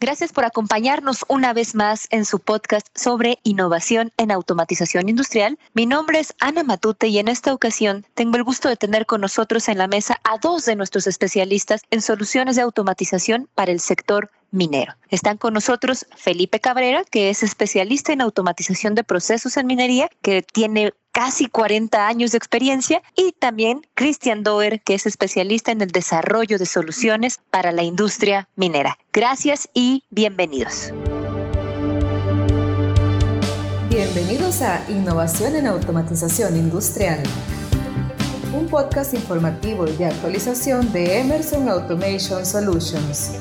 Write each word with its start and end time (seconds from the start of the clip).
Gracias 0.00 0.32
por 0.32 0.44
acompañarnos 0.44 1.24
una 1.26 1.52
vez 1.52 1.74
más 1.74 2.06
en 2.10 2.24
su 2.24 2.38
podcast 2.38 2.86
sobre 2.94 3.40
innovación 3.42 4.12
en 4.16 4.30
automatización 4.30 5.08
industrial. 5.08 5.58
Mi 5.74 5.86
nombre 5.86 6.20
es 6.20 6.34
Ana 6.38 6.62
Matute 6.62 7.08
y 7.08 7.18
en 7.18 7.26
esta 7.26 7.52
ocasión 7.52 8.06
tengo 8.14 8.36
el 8.36 8.44
gusto 8.44 8.68
de 8.68 8.76
tener 8.76 9.06
con 9.06 9.20
nosotros 9.20 9.68
en 9.68 9.76
la 9.76 9.88
mesa 9.88 10.20
a 10.22 10.38
dos 10.38 10.66
de 10.66 10.76
nuestros 10.76 11.08
especialistas 11.08 11.82
en 11.90 12.00
soluciones 12.00 12.54
de 12.54 12.62
automatización 12.62 13.48
para 13.56 13.72
el 13.72 13.80
sector 13.80 14.30
minero. 14.52 14.94
Están 15.10 15.36
con 15.36 15.54
nosotros 15.54 16.06
Felipe 16.16 16.60
Cabrera, 16.60 17.02
que 17.02 17.28
es 17.28 17.42
especialista 17.42 18.12
en 18.12 18.20
automatización 18.20 18.94
de 18.94 19.02
procesos 19.02 19.56
en 19.56 19.66
minería, 19.66 20.08
que 20.22 20.42
tiene 20.42 20.92
casi 21.18 21.48
40 21.48 22.06
años 22.06 22.30
de 22.30 22.38
experiencia, 22.38 23.02
y 23.16 23.32
también 23.32 23.84
Christian 23.94 24.44
Doer, 24.44 24.80
que 24.82 24.94
es 24.94 25.04
especialista 25.04 25.72
en 25.72 25.80
el 25.80 25.90
desarrollo 25.90 26.58
de 26.58 26.64
soluciones 26.64 27.40
para 27.50 27.72
la 27.72 27.82
industria 27.82 28.48
minera. 28.54 28.96
Gracias 29.12 29.68
y 29.74 30.04
bienvenidos. 30.10 30.92
Bienvenidos 33.90 34.62
a 34.62 34.88
Innovación 34.88 35.56
en 35.56 35.66
Automatización 35.66 36.56
Industrial, 36.56 37.20
un 38.54 38.68
podcast 38.68 39.12
informativo 39.12 39.88
y 39.88 39.96
de 39.96 40.06
actualización 40.06 40.92
de 40.92 41.18
Emerson 41.18 41.68
Automation 41.68 42.46
Solutions. 42.46 43.32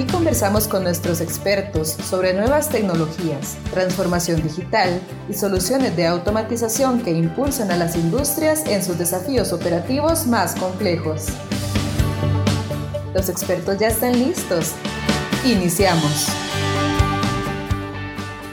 Aquí 0.00 0.10
conversamos 0.10 0.66
con 0.66 0.82
nuestros 0.82 1.20
expertos 1.20 1.88
sobre 1.90 2.32
nuevas 2.32 2.70
tecnologías, 2.70 3.58
transformación 3.70 4.42
digital 4.42 4.98
y 5.28 5.34
soluciones 5.34 5.94
de 5.94 6.06
automatización 6.06 7.02
que 7.02 7.10
impulsan 7.10 7.70
a 7.70 7.76
las 7.76 7.96
industrias 7.96 8.64
en 8.66 8.82
sus 8.82 8.96
desafíos 8.96 9.52
operativos 9.52 10.26
más 10.26 10.54
complejos. 10.54 11.26
Los 13.12 13.28
expertos 13.28 13.76
ya 13.78 13.88
están 13.88 14.18
listos. 14.18 14.72
Iniciamos. 15.44 16.28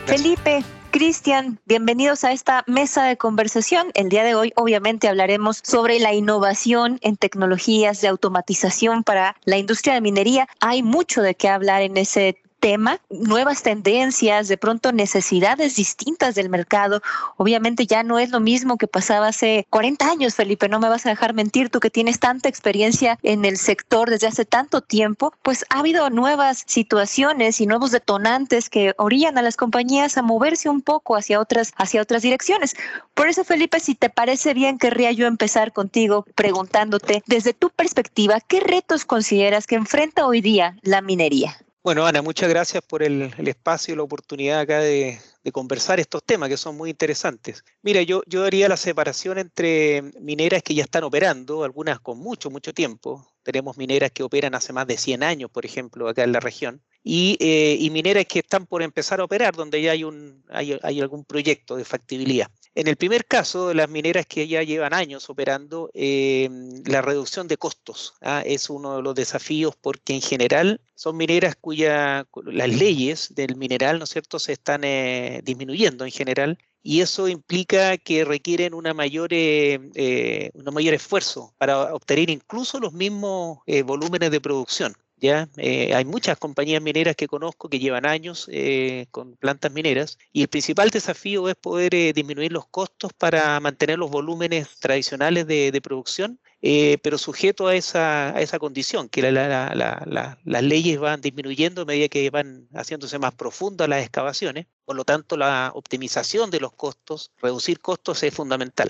Felipe, 0.05 0.65
Cristian, 0.98 1.59
bienvenidos 1.67 2.23
a 2.23 2.31
esta 2.31 2.63
mesa 2.65 3.05
de 3.05 3.17
conversación. 3.17 3.91
El 3.93 4.09
día 4.09 4.23
de 4.23 4.34
hoy 4.34 4.51
obviamente 4.55 5.07
hablaremos 5.07 5.59
sobre 5.63 5.99
la 5.99 6.12
innovación 6.12 6.98
en 7.04 7.17
tecnologías 7.17 8.01
de 8.01 8.07
automatización 8.07 9.04
para 9.04 9.35
la 9.45 9.57
industria 9.59 9.93
de 9.93 10.01
minería. 10.01 10.48
Hay 10.59 10.81
mucho 10.81 11.21
de 11.21 11.35
qué 11.35 11.49
hablar 11.49 11.84
en 11.84 11.98
ese 11.98 12.41
tema, 12.60 13.00
nuevas 13.10 13.63
tendencias, 13.63 14.48
de 14.48 14.58
pronto 14.58 14.91
necesidades 14.91 15.76
distintas 15.76 16.36
del 16.36 16.50
mercado. 16.50 17.02
Obviamente 17.38 17.86
ya 17.86 18.04
no 18.04 18.20
es 18.20 18.30
lo 18.30 18.40
mismo 18.40 18.77
que 18.77 18.88
pasaba 18.88 19.27
hace 19.27 19.66
40 19.70 20.10
años, 20.10 20.36
Felipe, 20.36 20.70
no 20.70 20.80
me 20.80 20.90
vas 20.90 21.05
a 21.05 21.10
dejar 21.10 21.34
mentir, 21.34 21.70
tú 21.70 21.80
que 21.80 21.90
tienes 21.90 22.20
tanta 22.20 22.50
experiencia 22.50 23.18
en 23.24 23.46
el 23.46 23.58
sector 23.58 24.10
desde 24.10 24.28
hace 24.28 24.46
tanto 24.46 24.82
tiempo, 24.82 25.34
pues 25.41 25.66
ha 25.70 25.80
habido 25.80 26.10
nuevas 26.10 26.63
situaciones 26.68 27.62
y 27.62 27.68
nuevos 27.68 27.91
detonantes 27.91 28.70
que 28.70 28.94
orillan 28.98 29.38
a 29.38 29.41
las 29.41 29.58
compañías 29.58 30.18
a 30.18 30.22
moverse 30.22 30.70
un 30.70 30.82
poco 30.82 31.16
hacia 31.16 31.40
otras, 31.40 31.74
hacia 31.78 32.02
otras 32.02 32.22
direcciones. 32.22 32.76
Por 33.13 33.28
eso, 33.30 33.44
Felipe, 33.44 33.80
si 33.80 33.96
te 33.96 34.10
parece 34.10 34.54
bien, 34.54 34.78
querría 34.78 35.12
yo 35.12 35.28
empezar 35.28 35.74
contigo 35.74 36.26
preguntándote, 36.35 37.24
desde 37.26 37.54
tu 37.54 37.70
perspectiva, 37.70 38.40
¿qué 38.41 38.60
retos 38.60 39.05
consideras 39.05 39.68
que 39.68 39.76
enfrenta 39.76 40.26
hoy 40.26 40.41
día 40.41 40.76
la 40.82 41.02
minería? 41.02 41.58
Bueno, 41.88 42.05
Ana, 42.05 42.21
muchas 42.21 42.49
gracias 42.49 42.84
por 42.84 43.02
el, 43.02 43.34
espacio 43.48 43.93
y 43.93 43.96
la 43.96 44.04
oportunidad 44.04 44.60
acá 44.60 44.80
de, 44.82 45.21
conversar 45.54 46.02
estos 46.02 46.21
temas 46.21 46.49
que 46.49 46.57
son 46.57 46.76
muy 46.76 46.90
interesantes. 46.90 47.63
Mira, 47.82 48.02
yo, 48.02 48.24
yo 48.27 48.44
haría 48.44 48.68
la 48.68 48.76
separación 48.76 49.38
entre 49.38 50.02
mineras 50.20 50.63
que 50.63 50.76
ya 50.76 50.84
están 50.84 51.05
operando, 51.05 51.63
algunas 51.63 52.02
con 52.02 52.20
mucho, 52.20 52.49
mucho 52.49 52.74
tiempo. 52.74 53.26
Tenemos 53.41 53.77
mineras 53.77 54.12
que 54.12 54.24
operan 54.24 54.54
hace 54.54 54.74
más 54.74 54.85
de 54.85 54.98
100 54.98 55.24
años, 55.24 55.49
por 55.49 55.66
ejemplo, 55.66 56.10
acá 56.10 56.26
en 56.26 56.34
la 56.34 56.41
región. 56.41 56.84
Y, 57.10 57.38
eh, 57.40 57.77
y 57.80 57.90
mineras 57.90 58.26
que 58.26 58.40
están 58.40 58.66
por 58.66 58.84
empezar 58.84 59.22
a 59.22 59.24
operar, 59.24 59.55
donde 59.55 59.82
ya 59.82 59.91
hay, 59.91 60.04
un, 60.04 60.44
hay, 60.50 60.77
hay 60.84 61.00
algún 61.00 61.24
proyecto 61.24 61.77
de 61.77 61.86
factibilidad. 61.86 62.50
En 62.77 62.88
el 62.88 62.96
primer 62.96 63.26
caso, 63.26 63.74
las 63.74 63.90
mineras 63.90 64.28
que 64.28 64.47
ya 64.47 64.62
llevan 64.62 64.94
años 64.94 65.31
operando, 65.31 65.90
em, 65.96 66.84
la 66.85 67.01
reducción 67.01 67.47
de 67.47 67.57
costos 67.57 68.13
¿ah? 68.22 68.44
es 68.46 68.69
uno 68.69 68.97
de 68.97 69.01
los 69.01 69.16
desafíos 69.16 69.75
porque 69.75 70.13
en 70.13 70.22
general 70.22 70.79
son 70.94 71.17
mineras 71.17 71.56
cuyas 71.56 72.28
las 72.46 72.69
leyes 72.69 73.34
del 73.34 73.56
mineral, 73.56 73.97
¿no 73.97 74.03
es 74.03 74.12
cierto?, 74.12 74.38
se 74.38 74.51
están 74.51 74.84
eh, 74.84 75.41
disminuyendo 75.44 76.06
en 76.06 76.12
general 76.12 76.59
y 76.84 77.01
eso 77.01 77.28
implica 77.28 77.97
que 77.97 78.25
requieren 78.25 78.75
una 78.75 78.94
mayor, 78.94 79.29
eh, 79.31 79.79
eh, 79.96 80.51
un 80.53 80.72
mayor 80.72 80.94
esfuerzo 80.94 81.56
para 81.57 81.96
obtener 81.96 82.29
incluso 82.29 82.79
los 82.79 82.94
mismos 82.94 83.57
volúmenes 83.85 84.29
de 84.29 84.40
producción. 84.40 84.94
¿Ya? 85.17 85.50
Eh, 85.57 85.94
hay 85.94 86.05
muchas 86.05 86.38
compañías 86.38 86.81
mineras 86.81 87.16
que 87.16 87.28
conozco 87.28 87.69
que 87.69 87.79
llevan 87.79 88.05
años 88.05 88.47
eh, 88.51 89.07
con 89.11 89.35
plantas 89.35 89.72
mineras 89.72 90.17
y 90.31 90.44
el 90.44 90.47
principal 90.47 90.89
desafío 90.89 91.50
es 91.50 91.55
poder 91.55 91.94
eh, 91.95 92.13
disminuir 92.13 92.51
los 92.51 92.67
costos 92.67 93.11
para 93.13 93.59
mantener 93.59 94.00
los 94.00 94.11
volúmenes 94.11 94.79
tradicionales 94.79 95.47
de, 95.47 95.72
de 95.72 95.81
producción 95.81 96.39
eh, 96.61 96.97
pero 97.03 97.17
sujeto 97.17 97.67
a 97.67 97.75
esa, 97.75 98.35
a 98.35 98.41
esa 98.41 98.57
condición, 98.57 99.09
que 99.09 99.22
las 99.31 100.63
leyes 100.63 101.00
van 101.00 101.22
disminuyendo 101.22 101.84
a 101.84 101.85
medida 101.85 102.07
que 102.09 102.29
van 102.31 102.67
haciéndose 102.73 103.19
más 103.19 103.35
profundas 103.35 103.88
las 103.88 104.01
excavaciones, 104.01 104.66
por 104.87 104.95
lo 104.95 105.03
tanto 105.03 105.35
la 105.35 105.73
optimización 105.75 106.49
de 106.49 106.61
los 106.61 106.71
costos, 106.71 107.31
reducir 107.41 107.81
costos 107.81 108.23
es 108.23 108.33
fundamental. 108.33 108.89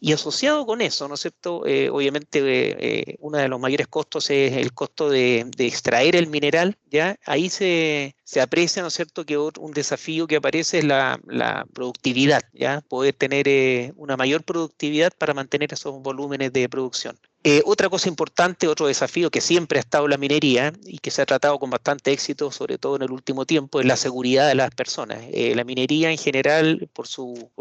Y 0.00 0.12
asociado 0.12 0.66
con 0.66 0.80
eso, 0.80 1.06
¿no 1.06 1.14
es 1.14 1.20
cierto? 1.20 1.64
Eh, 1.66 1.88
obviamente 1.88 2.40
eh, 2.42 3.16
uno 3.20 3.38
de 3.38 3.46
los 3.46 3.60
mayores 3.60 3.86
costos 3.86 4.28
es 4.30 4.54
el 4.56 4.72
costo 4.74 5.08
de, 5.08 5.48
extraer 5.58 6.16
el 6.16 6.26
mineral, 6.26 6.76
¿ya? 6.90 7.16
Ahí 7.24 7.48
se, 7.48 8.16
aprecia, 8.42 8.82
¿no 8.82 8.88
es 8.88 8.94
cierto?, 8.94 9.24
que 9.24 9.38
un 9.38 9.72
desafío 9.72 10.26
que 10.26 10.34
aparece 10.34 10.78
es 10.78 10.84
la, 10.84 11.20
la 11.28 11.64
productividad, 11.72 12.42
¿ya? 12.52 12.80
Poder 12.80 13.14
tener 13.14 13.92
una 13.94 14.16
mayor 14.16 14.42
productividad 14.42 15.12
para 15.16 15.32
mantener 15.32 15.72
esos 15.72 16.02
volúmenes 16.02 16.52
de 16.52 16.68
producción. 16.68 17.16
Eh, 17.44 17.62
otra 17.64 17.88
cosa 17.88 18.08
importante, 18.08 18.66
otro 18.66 18.88
desafío 18.88 19.30
que 19.30 19.40
siempre 19.40 19.78
ha 19.78 19.80
estado 19.80 20.08
la 20.08 20.16
minería 20.16 20.72
y 20.84 20.98
que 20.98 21.12
se 21.12 21.22
ha 21.22 21.26
tratado 21.26 21.60
con 21.60 21.70
bastante 21.70 22.10
éxito, 22.10 22.50
sobre 22.50 22.76
todo 22.76 22.96
en 22.96 23.02
el 23.02 23.12
último 23.12 23.46
tiempo, 23.46 23.78
es 23.78 23.86
la 23.86 23.96
seguridad 23.96 24.48
de 24.48 24.56
las 24.56 24.74
personas. 24.74 25.20
Eh, 25.30 25.54
la 25.54 25.62
minería 25.62 26.10
en 26.10 26.18
general, 26.18 26.88
por, 26.92 27.06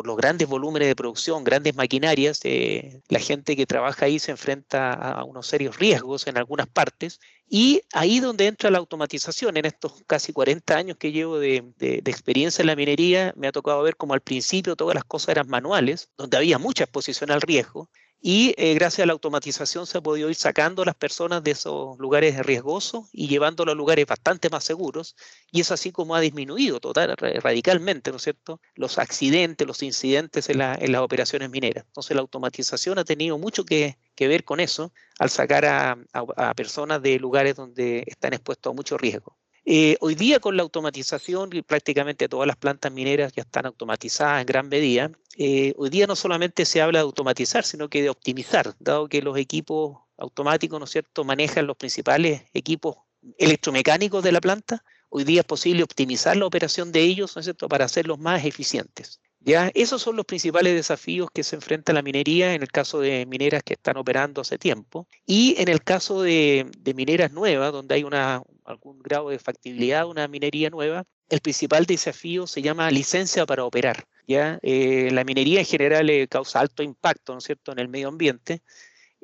los 0.03 0.17
grandes 0.17 0.47
volúmenes 0.47 0.87
de 0.87 0.95
producción, 0.95 1.43
grandes 1.43 1.75
maquinarias, 1.75 2.39
eh, 2.45 3.01
la 3.09 3.19
gente 3.19 3.55
que 3.55 3.67
trabaja 3.67 4.07
ahí 4.07 4.17
se 4.17 4.31
enfrenta 4.31 4.93
a 4.93 5.23
unos 5.23 5.45
serios 5.45 5.77
riesgos 5.77 6.25
en 6.25 6.37
algunas 6.37 6.67
partes 6.67 7.19
y 7.47 7.81
ahí 7.93 8.19
donde 8.19 8.47
entra 8.47 8.71
la 8.71 8.79
automatización, 8.79 9.55
en 9.57 9.65
estos 9.65 10.03
casi 10.07 10.33
40 10.33 10.75
años 10.75 10.97
que 10.97 11.11
llevo 11.11 11.37
de, 11.37 11.63
de, 11.77 12.01
experiencia 12.05 12.63
en 12.63 12.67
la 12.67 12.75
minería, 12.75 13.33
me 13.37 13.47
ha 13.47 13.51
tocado 13.51 13.83
ver 13.83 13.97
como 13.97 14.15
al 14.15 14.21
principio 14.21 14.75
todas 14.75 14.95
las 14.95 15.03
cosas 15.03 15.29
eran 15.29 15.47
manuales, 15.47 16.09
donde 16.17 16.37
había 16.37 16.57
mucha 16.57 16.85
exposición 16.85 17.29
al 17.29 17.41
riesgo, 17.41 17.89
y 18.27 18.55
eh, 18.57 18.73
gracias 18.73 19.03
a 19.03 19.05
la 19.05 19.13
automatización 19.13 19.85
se 19.85 19.99
ha 19.99 20.01
podido 20.01 20.31
ir 20.31 20.35
sacando 20.35 20.81
a 20.81 20.85
las 20.85 20.95
personas 20.95 21.43
de 21.43 21.51
esos 21.51 21.95
lugares 21.99 22.43
riesgosos 22.43 23.05
y 23.13 23.27
llevándolos 23.27 23.73
a 23.73 23.75
lugares 23.75 24.07
bastante 24.07 24.49
más 24.49 24.63
seguros. 24.63 25.15
Y 25.51 25.61
es 25.61 25.69
así 25.69 25.91
como 25.91 26.15
ha 26.15 26.19
disminuido 26.21 26.79
total, 26.79 27.15
radicalmente, 27.15 28.09
¿no 28.09 28.17
es 28.17 28.23
cierto?, 28.23 28.59
los 28.73 28.97
accidentes, 28.97 29.67
los 29.67 29.83
incidentes 29.83 30.49
en, 30.49 30.57
las 30.57 31.01
operaciones 31.01 31.51
mineras. 31.51 31.85
Entonces 31.85 32.15
la 32.15 32.21
automatización 32.21 32.97
ha 32.97 33.03
tenido 33.03 33.37
mucho 33.37 33.63
que, 33.63 33.95
ver 34.17 34.43
con 34.43 34.59
eso 34.59 34.91
al 35.19 35.29
sacar 35.29 35.65
a 35.65 36.53
personas 36.55 37.03
de 37.03 37.19
lugares 37.19 37.55
donde 37.55 38.05
están 38.07 38.33
expuestos 38.33 38.71
a 38.71 38.75
mucho 38.75 38.97
riesgo. 38.97 39.37
Eh, 39.67 39.97
hoy 39.99 40.13
día 40.13 40.39
con 40.39 40.55
la 40.55 40.63
automatización, 40.63 41.49
prácticamente 41.65 42.29
todas 42.29 42.45
las 42.45 42.55
plantas 42.55 42.91
mineras 42.91 43.33
ya 43.33 43.41
están 43.41 43.65
automatizadas 43.65 44.41
en 44.41 44.45
gran 44.45 44.69
medida. 44.69 45.11
Eh, 45.37 45.73
hoy 45.77 45.89
día 45.89 46.05
no 46.05 46.15
solamente 46.15 46.65
se 46.65 46.81
habla 46.81 46.99
de 46.99 47.03
automatizar, 47.03 47.63
sino 47.63 47.89
que 47.89 48.03
de 48.03 48.09
optimizar, 48.09 48.75
dado 48.79 49.09
que 49.09 49.23
los 49.23 49.37
equipos 49.37 49.97
automáticos, 50.17 50.79
¿no 50.79 50.85
es 50.85 50.91
cierto?, 50.91 51.23
manejan 51.23 51.65
los 51.65 51.77
principales 51.77 52.43
equipos 52.53 52.97
electromecánicos 53.39 54.23
de 54.23 54.31
la 54.31 54.39
planta. 54.39 54.83
Hoy 55.09 55.23
día 55.23 55.41
es 55.41 55.47
posible 55.47 55.81
optimizar 55.83 56.37
la 56.37 56.45
operación 56.45 56.91
de 56.91 57.01
ellos, 57.01 57.35
¿no 57.35 57.39
es 57.39 57.45
cierto?, 57.45 57.67
para 57.67 57.85
hacerlos 57.85 58.19
más 58.19 58.45
eficientes. 58.45 59.19
¿Ya? 59.39 59.69
Esos 59.75 60.01
son 60.01 60.15
los 60.15 60.25
principales 60.25 60.73
desafíos 60.73 61.29
que 61.31 61.43
se 61.43 61.55
enfrenta 61.55 61.93
la 61.93 62.01
minería 62.01 62.55
en 62.55 62.63
el 62.63 62.71
caso 62.71 62.99
de 62.99 63.27
mineras 63.27 63.61
que 63.61 63.73
están 63.73 63.95
operando 63.95 64.41
hace 64.41 64.57
tiempo. 64.57 65.07
Y 65.27 65.53
en 65.59 65.67
el 65.67 65.83
caso 65.83 66.23
de, 66.23 66.65
mineras 66.95 67.31
nuevas, 67.31 67.71
donde 67.71 67.93
hay 67.93 68.03
una, 68.03 68.41
algún 68.65 68.99
grado 68.99 69.29
de 69.29 69.39
factibilidad 69.39 70.01
de 70.01 70.09
una 70.09 70.27
minería 70.27 70.69
nueva, 70.69 71.05
el 71.29 71.39
principal 71.39 71.85
desafío 71.85 72.47
se 72.47 72.61
llama 72.61 72.91
licencia 72.91 73.45
para 73.45 73.63
operar. 73.63 74.05
¿ya? 74.27 74.59
Eh, 74.61 75.09
la 75.11 75.23
minería 75.23 75.59
en 75.59 75.65
general 75.65 76.09
eh, 76.09 76.27
causa 76.27 76.59
alto 76.59 76.83
impacto 76.83 77.33
¿no 77.33 77.39
es 77.39 77.45
cierto? 77.45 77.71
en 77.71 77.79
el 77.79 77.87
medio 77.87 78.07
ambiente 78.07 78.61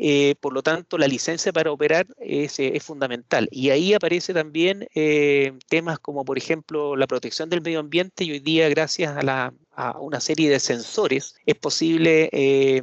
eh, 0.03 0.33
por 0.39 0.51
lo 0.53 0.63
tanto, 0.63 0.97
la 0.97 1.07
licencia 1.07 1.53
para 1.53 1.71
operar 1.71 2.07
es, 2.17 2.59
eh, 2.59 2.79
fundamental. 2.79 3.47
Y 3.51 3.69
ahí 3.69 3.93
aparece 3.93 4.33
también 4.33 4.87
eh, 4.95 5.53
temas 5.69 5.99
como, 5.99 6.25
por 6.25 6.39
ejemplo, 6.39 6.95
la 6.95 7.05
protección 7.05 7.49
del 7.51 7.61
medio 7.61 7.79
ambiente. 7.79 8.23
Y 8.23 8.31
hoy 8.31 8.39
día, 8.39 8.67
gracias 8.69 9.15
a, 9.15 9.53
una 9.99 10.19
serie 10.19 10.49
de 10.49 10.59
sensores, 10.59 11.35
es 11.45 11.55
posible 11.55 12.29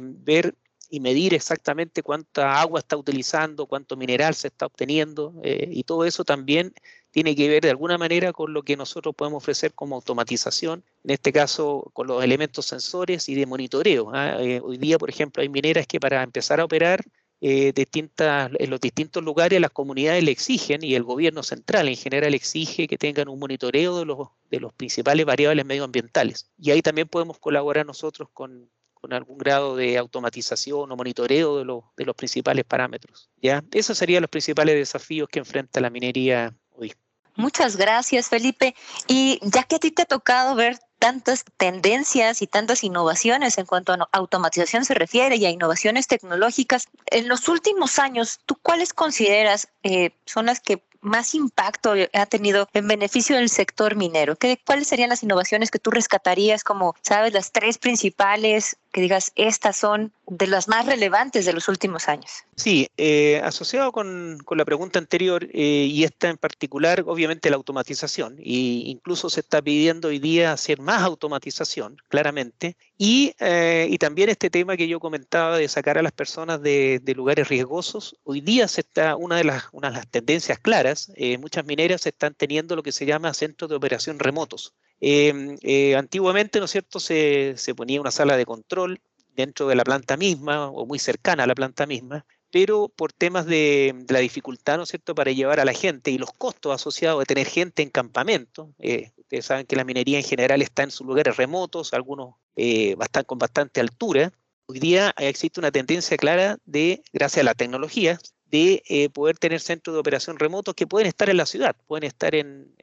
ver 0.01 0.55
y 0.89 0.99
medir 0.99 1.33
exactamente 1.33 2.03
cuánta 2.03 2.59
agua 2.59 2.79
está 2.79 2.97
utilizando, 2.97 3.67
cuánto 3.67 3.95
mineral 3.95 4.33
se 4.33 4.47
está 4.47 4.65
obteniendo. 4.65 5.33
y 5.43 5.83
todo 5.83 6.05
eso 6.05 6.23
también 6.23 6.73
tiene 7.11 7.35
que 7.35 7.49
ver 7.49 7.63
de 7.63 7.69
alguna 7.69 7.97
manera 7.97 8.33
con 8.33 8.53
lo 8.53 8.63
que 8.63 8.77
nosotros 8.77 9.15
podemos 9.15 9.43
ofrecer 9.43 9.73
como 9.73 9.95
automatización, 9.95 10.83
en 11.03 11.11
este 11.11 11.33
caso 11.33 11.89
con 11.93 12.07
los 12.07 12.23
elementos 12.23 12.65
sensores 12.65 13.29
y 13.29 13.35
de 13.35 13.45
monitoreo. 13.45 14.11
¿ah? 14.13 14.37
Eh, 14.41 14.61
hoy 14.63 14.77
día, 14.77 14.97
por 14.97 15.09
ejemplo, 15.09 15.41
hay 15.41 15.49
mineras 15.49 15.87
que 15.87 15.99
para 15.99 16.21
empezar 16.23 16.59
a 16.59 16.65
operar 16.65 17.03
eh, 17.41 17.73
en 17.73 18.69
los 18.69 18.81
distintos 18.81 19.23
lugares 19.23 19.61
las 19.61 19.71
comunidades 19.71 20.23
le 20.23 20.31
exigen 20.31 20.83
y 20.83 20.95
el 20.95 21.03
gobierno 21.03 21.41
central 21.41 21.87
en 21.87 21.95
general 21.95 22.33
exige 22.33 22.87
que 22.87 22.97
tengan 22.97 23.29
un 23.29 23.39
monitoreo 23.39 23.97
de 23.97 24.05
los, 24.05 24.27
de 24.51 24.59
los 24.59 24.73
principales 24.73 25.25
variables 25.25 25.65
medioambientales. 25.65 26.49
Y 26.57 26.71
ahí 26.71 26.81
también 26.81 27.07
podemos 27.07 27.39
colaborar 27.39 27.85
nosotros 27.85 28.29
con, 28.33 28.69
con 29.01 29.13
algún 29.13 29.37
grado 29.37 29.75
de 29.75 29.97
automatización 29.97 30.91
o 30.91 30.95
monitoreo 30.95 31.57
de, 31.57 31.65
los, 31.65 31.83
de 31.95 32.05
los 32.05 32.15
principales 32.15 32.65
parámetros. 32.65 33.29
¿ya? 33.41 33.63
Esos 33.71 33.97
serían 33.97 34.21
los 34.21 34.29
principales 34.29 34.75
desafíos 34.75 35.29
que 35.29 35.39
enfrenta 35.39 35.79
la 35.79 35.89
minería 35.89 36.53
hoy. 36.75 36.93
Muchas 37.35 37.77
gracias, 37.77 38.27
Felipe. 38.27 38.75
Y 39.07 39.39
ya 39.41 39.63
que 39.63 39.77
a 39.77 39.79
ti 39.79 39.91
te 39.91 40.01
ha 40.01 40.05
tocado 40.05 40.55
ver 40.55 40.77
tantas 40.99 41.45
tendencias 41.55 42.41
y 42.41 42.47
tantas 42.47 42.83
innovaciones 42.83 43.57
en 43.57 43.65
cuanto 43.65 43.93
a 43.93 44.09
automatización 44.11 44.83
se 44.83 44.93
refiere 44.93 45.37
y 45.37 45.45
a 45.45 45.49
innovaciones 45.49 46.07
tecnológicas, 46.07 46.87
en 47.05 47.29
los 47.29 47.47
últimos 47.47 47.97
años, 47.97 48.39
¿tú 48.45 48.55
cuáles 48.61 48.93
consideras 48.93 49.69
eh, 49.83 50.11
son 50.25 50.47
las 50.47 50.59
que 50.59 50.83
más 51.01 51.33
impacto 51.33 51.93
ha 52.13 52.25
tenido 52.25 52.67
en 52.73 52.87
beneficio 52.87 53.37
del 53.37 53.49
sector 53.49 53.95
minero? 53.95 54.35
¿Qué, 54.35 54.59
¿Cuáles 54.65 54.87
serían 54.87 55.09
las 55.09 55.23
innovaciones 55.23 55.71
que 55.71 55.79
tú 55.79 55.91
rescatarías 55.91 56.65
como, 56.65 56.93
sabes, 57.01 57.33
las 57.33 57.53
tres 57.53 57.77
principales 57.77 58.75
que 58.91 59.01
digas, 59.01 59.31
estas 59.35 59.77
son 59.77 60.11
de 60.27 60.47
las 60.47 60.67
más 60.67 60.85
relevantes 60.85 61.45
de 61.45 61.53
los 61.53 61.67
últimos 61.67 62.07
años? 62.07 62.31
Sí, 62.55 62.87
eh, 62.97 63.39
asociado 63.43 63.91
con, 63.91 64.39
con, 64.45 64.57
la 64.57 64.65
pregunta 64.65 64.99
anterior 64.99 65.47
eh, 65.53 65.87
y 65.89 66.03
esta 66.03 66.29
en 66.29 66.37
particular, 66.37 67.03
obviamente 67.05 67.49
la 67.49 67.55
automatización, 67.55 68.37
e 68.39 68.89
incluso 68.89 69.29
se 69.29 69.41
está 69.41 69.61
pidiendo 69.61 70.07
hoy 70.07 70.19
día 70.19 70.51
hacer 70.51 70.79
más 70.81 71.03
automatización, 71.03 71.97
claramente, 72.07 72.75
y, 72.97 73.33
eh, 73.39 73.87
y 73.89 73.97
también 73.97 74.29
este 74.29 74.49
tema 74.49 74.75
que 74.75 74.87
yo 74.87 74.99
comentaba 74.99 75.57
de 75.57 75.67
sacar 75.67 75.97
a 75.97 76.01
las 76.01 76.11
personas 76.11 76.61
de, 76.61 76.99
de 77.01 77.15
lugares 77.15 77.47
riesgosos, 77.47 78.15
hoy 78.23 78.41
día 78.41 78.67
se 78.67 78.81
está, 78.81 79.15
una 79.15 79.37
de 79.37 79.43
las, 79.43 79.65
una 79.71 79.89
de 79.89 79.97
las 79.97 80.07
tendencias 80.07 80.59
claras, 80.59 81.11
muchas 81.39 81.65
mineras 81.65 82.05
están 82.05 82.33
teniendo 82.33 82.75
lo 82.75 82.83
que 82.83 82.91
se 82.91 83.05
llama 83.05 83.33
centros 83.33 83.69
de 83.69 83.75
operación 83.75 84.19
remotos. 84.19 84.73
Em, 85.01 85.57
eh, 85.61 85.95
antiguamente, 85.95 86.59
¿no 86.59 86.65
es 86.65 86.71
cierto?, 86.71 86.99
se, 86.99 87.53
se, 87.57 87.73
ponía 87.75 88.01
una 88.01 88.11
sala 88.11 88.35
de 88.37 88.45
control 88.45 89.01
dentro 89.35 89.67
de 89.67 89.75
la 89.75 89.83
planta 89.83 90.17
misma 90.17 90.67
o 90.69 90.85
muy 90.85 90.99
cercana 90.99 91.43
a 91.43 91.47
la 91.47 91.55
planta 91.55 91.85
misma, 91.85 92.25
pero 92.51 92.89
por 92.89 93.13
temas 93.13 93.45
de, 93.45 94.05
la 94.09 94.19
dificultad, 94.19 94.77
¿no 94.77 94.83
es 94.83 94.89
cierto?, 94.89 95.15
para 95.15 95.31
llevar 95.31 95.59
a 95.59 95.65
la 95.65 95.73
gente 95.73 96.11
y 96.11 96.17
los 96.17 96.31
costos 96.33 96.73
asociados 96.73 97.19
de 97.19 97.25
tener 97.25 97.47
gente 97.47 97.81
en 97.83 97.89
campamento. 97.89 98.73
Eh, 98.79 99.11
ustedes 99.17 99.45
saben 99.45 99.65
que 99.65 99.75
la 99.75 99.83
minería 99.83 100.17
en 100.17 100.23
general 100.23 100.61
está 100.61 100.83
en 100.83 100.91
sus 100.91 101.07
lugares 101.07 101.37
remotos, 101.37 101.93
algunos 101.93 102.35
eh, 102.55 102.95
con 103.25 103.37
bastante 103.37 103.79
altura. 103.79 104.33
Hoy 104.65 104.79
día 104.79 105.13
existe 105.17 105.59
una 105.59 105.71
tendencia 105.71 106.17
clara 106.17 106.57
de, 106.65 107.01
gracias 107.13 107.41
a 107.41 107.45
la 107.45 107.53
tecnología, 107.53 108.19
de 108.51 108.81
eh, 108.87 109.09
poder 109.09 109.37
tener 109.37 109.59
centros 109.59 109.93
de 109.93 109.99
operación 109.99 110.39
remotos 110.39 110.73
que 110.75 110.87
pueden 110.87 111.07
estar 111.07 111.29
en 111.29 111.37
la 111.37 111.45
ciudad, 111.45 111.75
pueden 111.87 112.05
estar 112.05 112.33
en, 112.35 112.73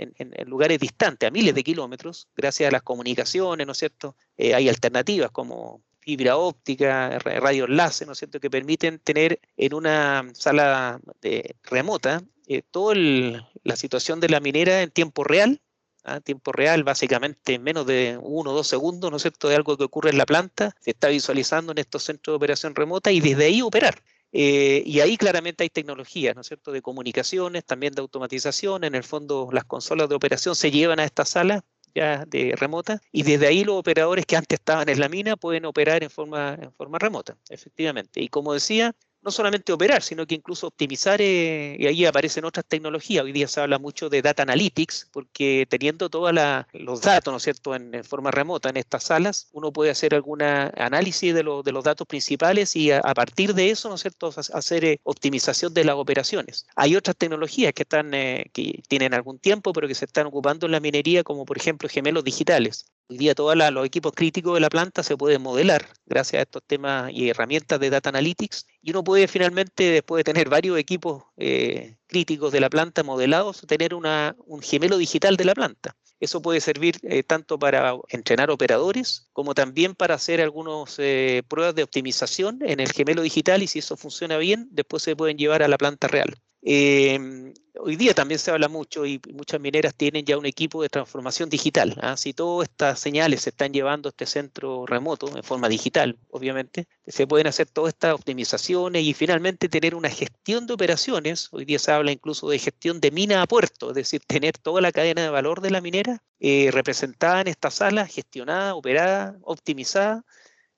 lugares 0.46 0.78
distantes, 0.78 1.26
a 1.26 1.30
miles 1.30 1.54
de 1.54 1.64
kilómetros, 1.64 2.28
gracias 2.36 2.68
a 2.68 2.72
las 2.72 2.82
comunicaciones, 2.82 3.66
¿no 3.66 3.72
es 3.72 3.78
cierto? 3.78 4.16
Eh, 4.36 4.54
hay 4.54 4.68
alternativas 4.68 5.30
como 5.30 5.82
fibra 6.00 6.36
óptica, 6.36 7.18
radio 7.18 7.64
enlace, 7.64 8.06
¿no 8.06 8.12
es 8.12 8.18
cierto?, 8.18 8.38
que 8.38 8.48
permiten 8.48 9.00
tener 9.00 9.40
en 9.56 9.74
una 9.74 10.30
sala 10.34 11.00
de, 11.20 11.56
remota 11.64 12.22
eh, 12.46 12.62
toda 12.62 12.94
la 12.94 13.76
situación 13.76 14.20
de 14.20 14.28
la 14.28 14.38
minera 14.38 14.82
en 14.82 14.92
tiempo 14.92 15.24
real, 15.24 15.60
¿ah? 16.04 16.20
tiempo 16.20 16.52
real, 16.52 16.84
básicamente 16.84 17.54
en 17.54 17.64
menos 17.64 17.86
de 17.86 18.20
uno 18.22 18.52
o 18.52 18.54
dos 18.54 18.68
segundos, 18.68 19.10
¿no 19.10 19.16
es 19.16 19.22
cierto?, 19.22 19.48
de 19.48 19.56
algo 19.56 19.76
que 19.76 19.82
ocurre 19.82 20.10
en 20.10 20.18
la 20.18 20.26
planta, 20.26 20.76
se 20.78 20.92
está 20.92 21.08
visualizando 21.08 21.72
en 21.72 21.78
estos 21.78 22.04
centros 22.04 22.34
de 22.34 22.36
operación 22.36 22.76
remota 22.76 23.10
y 23.10 23.18
desde 23.18 23.46
ahí 23.46 23.60
operar. 23.62 24.00
Eh, 24.32 24.82
y 24.84 25.00
ahí 25.00 25.16
claramente 25.16 25.64
hay 25.64 25.70
tecnologías, 25.70 26.34
¿no 26.34 26.40
es 26.42 26.48
cierto?, 26.48 26.72
de 26.72 26.82
comunicaciones, 26.82 27.64
también 27.64 27.94
de 27.94 28.02
automatización. 28.02 28.84
En 28.84 28.94
el 28.94 29.04
fondo, 29.04 29.48
las 29.52 29.64
consolas 29.64 30.08
de 30.08 30.14
operación 30.14 30.54
se 30.54 30.70
llevan 30.70 31.00
a 31.00 31.04
esta 31.04 31.24
sala 31.24 31.64
ya 31.94 32.26
de 32.26 32.54
remota 32.56 33.00
y 33.10 33.22
desde 33.22 33.46
ahí 33.46 33.64
los 33.64 33.76
operadores 33.76 34.26
que 34.26 34.36
antes 34.36 34.58
estaban 34.58 34.88
en 34.88 35.00
la 35.00 35.08
mina 35.08 35.36
pueden 35.36 35.64
operar 35.64 36.02
en 36.02 36.10
forma, 36.10 36.58
en 36.60 36.72
forma 36.72 36.98
remota, 36.98 37.38
efectivamente. 37.48 38.20
Y 38.20 38.28
como 38.28 38.52
decía, 38.52 38.94
no 39.22 39.30
solamente 39.30 39.72
operar, 39.72 40.02
sino 40.02 40.26
que 40.26 40.34
incluso 40.34 40.68
optimizar, 40.68 41.20
eh, 41.20 41.76
y 41.78 41.86
ahí 41.86 42.04
aparecen 42.04 42.44
otras 42.44 42.64
tecnologías. 42.66 43.24
Hoy 43.24 43.32
día 43.32 43.48
se 43.48 43.60
habla 43.60 43.78
mucho 43.78 44.08
de 44.08 44.22
data 44.22 44.42
analytics, 44.42 45.08
porque 45.12 45.66
teniendo 45.68 46.08
todos 46.08 46.32
los 46.72 47.00
datos, 47.00 47.32
¿no 47.32 47.38
es 47.38 47.42
cierto?, 47.42 47.74
en, 47.74 48.04
forma 48.04 48.30
remota 48.30 48.68
en 48.68 48.76
estas 48.76 49.04
salas, 49.04 49.48
uno 49.52 49.72
puede 49.72 49.90
hacer 49.90 50.14
algún 50.14 50.42
análisis 50.42 51.34
de, 51.34 51.42
de, 51.42 51.72
los 51.72 51.84
datos 51.84 52.06
principales 52.06 52.76
y 52.76 52.92
a, 52.92 53.00
partir 53.14 53.54
de 53.54 53.70
eso, 53.70 53.88
¿no 53.88 53.96
es 53.96 54.02
cierto?, 54.02 54.30
hacer 54.52 54.84
eh, 54.84 55.00
optimización 55.02 55.74
de 55.74 55.84
las 55.84 55.96
operaciones. 55.96 56.66
Hay 56.76 56.96
otras 56.96 57.16
tecnologías 57.16 57.72
que, 57.72 57.82
están, 57.82 58.14
eh, 58.14 58.50
que 58.52 58.82
tienen 58.88 59.14
algún 59.14 59.38
tiempo, 59.38 59.72
pero 59.72 59.88
que 59.88 59.94
se 59.94 60.04
están 60.04 60.26
ocupando 60.26 60.66
en 60.66 60.72
la 60.72 60.80
minería, 60.80 61.24
como 61.24 61.44
por 61.44 61.56
ejemplo 61.56 61.88
gemelos 61.88 62.24
digitales. 62.24 62.86
Hoy 63.08 63.18
día 63.18 63.36
todos 63.36 63.56
los 63.56 63.86
equipos 63.86 64.12
críticos 64.12 64.54
de 64.54 64.60
la 64.60 64.68
planta 64.68 65.04
se 65.04 65.16
pueden 65.16 65.40
modelar 65.40 65.86
gracias 66.06 66.40
a 66.40 66.42
estos 66.42 66.62
temas 66.66 67.12
y 67.12 67.28
herramientas 67.28 67.78
de 67.78 67.88
Data 67.88 68.08
Analytics 68.08 68.66
y 68.82 68.90
uno 68.90 69.04
puede 69.04 69.28
finalmente, 69.28 69.84
después 69.84 70.18
de 70.18 70.24
tener 70.24 70.48
varios 70.48 70.76
equipos 70.76 71.22
eh, 71.36 71.98
críticos 72.08 72.50
de 72.50 72.58
la 72.58 72.68
planta 72.68 73.04
modelados, 73.04 73.64
tener 73.68 73.94
una, 73.94 74.34
un 74.46 74.60
gemelo 74.60 74.98
digital 74.98 75.36
de 75.36 75.44
la 75.44 75.54
planta. 75.54 75.96
Eso 76.18 76.42
puede 76.42 76.60
servir 76.60 76.96
eh, 77.04 77.22
tanto 77.22 77.60
para 77.60 77.94
entrenar 78.08 78.50
operadores 78.50 79.28
como 79.32 79.54
también 79.54 79.94
para 79.94 80.16
hacer 80.16 80.40
algunas 80.40 80.96
eh, 80.98 81.44
pruebas 81.46 81.76
de 81.76 81.84
optimización 81.84 82.58
en 82.62 82.80
el 82.80 82.90
gemelo 82.90 83.22
digital 83.22 83.62
y 83.62 83.68
si 83.68 83.78
eso 83.78 83.96
funciona 83.96 84.36
bien, 84.36 84.66
después 84.72 85.04
se 85.04 85.14
pueden 85.14 85.38
llevar 85.38 85.62
a 85.62 85.68
la 85.68 85.78
planta 85.78 86.08
real. 86.08 86.34
Eh, 86.68 87.54
hoy 87.78 87.94
día 87.94 88.12
también 88.12 88.40
se 88.40 88.50
habla 88.50 88.68
mucho 88.68 89.06
y 89.06 89.20
muchas 89.32 89.60
mineras 89.60 89.94
tienen 89.94 90.24
ya 90.24 90.36
un 90.36 90.46
equipo 90.46 90.82
de 90.82 90.88
transformación 90.88 91.48
digital. 91.48 91.96
¿ah? 92.02 92.16
Si 92.16 92.32
todas 92.32 92.68
estas 92.68 92.98
señales 92.98 93.42
se 93.42 93.50
están 93.50 93.72
llevando 93.72 94.08
a 94.08 94.10
este 94.10 94.26
centro 94.26 94.84
remoto 94.84 95.36
en 95.36 95.44
forma 95.44 95.68
digital, 95.68 96.18
obviamente, 96.28 96.88
se 97.06 97.24
pueden 97.28 97.46
hacer 97.46 97.68
todas 97.68 97.94
estas 97.94 98.14
optimizaciones 98.14 99.04
y 99.04 99.14
finalmente 99.14 99.68
tener 99.68 99.94
una 99.94 100.10
gestión 100.10 100.66
de 100.66 100.74
operaciones. 100.74 101.50
Hoy 101.52 101.64
día 101.66 101.78
se 101.78 101.92
habla 101.92 102.10
incluso 102.10 102.48
de 102.48 102.58
gestión 102.58 103.00
de 103.00 103.12
mina 103.12 103.42
a 103.42 103.46
puerto, 103.46 103.90
es 103.90 103.94
decir, 103.94 104.22
tener 104.26 104.58
toda 104.58 104.80
la 104.80 104.90
cadena 104.90 105.22
de 105.22 105.28
valor 105.28 105.60
de 105.60 105.70
la 105.70 105.80
minera 105.80 106.24
eh, 106.40 106.70
representada 106.72 107.42
en 107.42 107.46
esta 107.46 107.70
sala, 107.70 108.08
gestionada, 108.08 108.74
operada, 108.74 109.38
optimizada, 109.42 110.24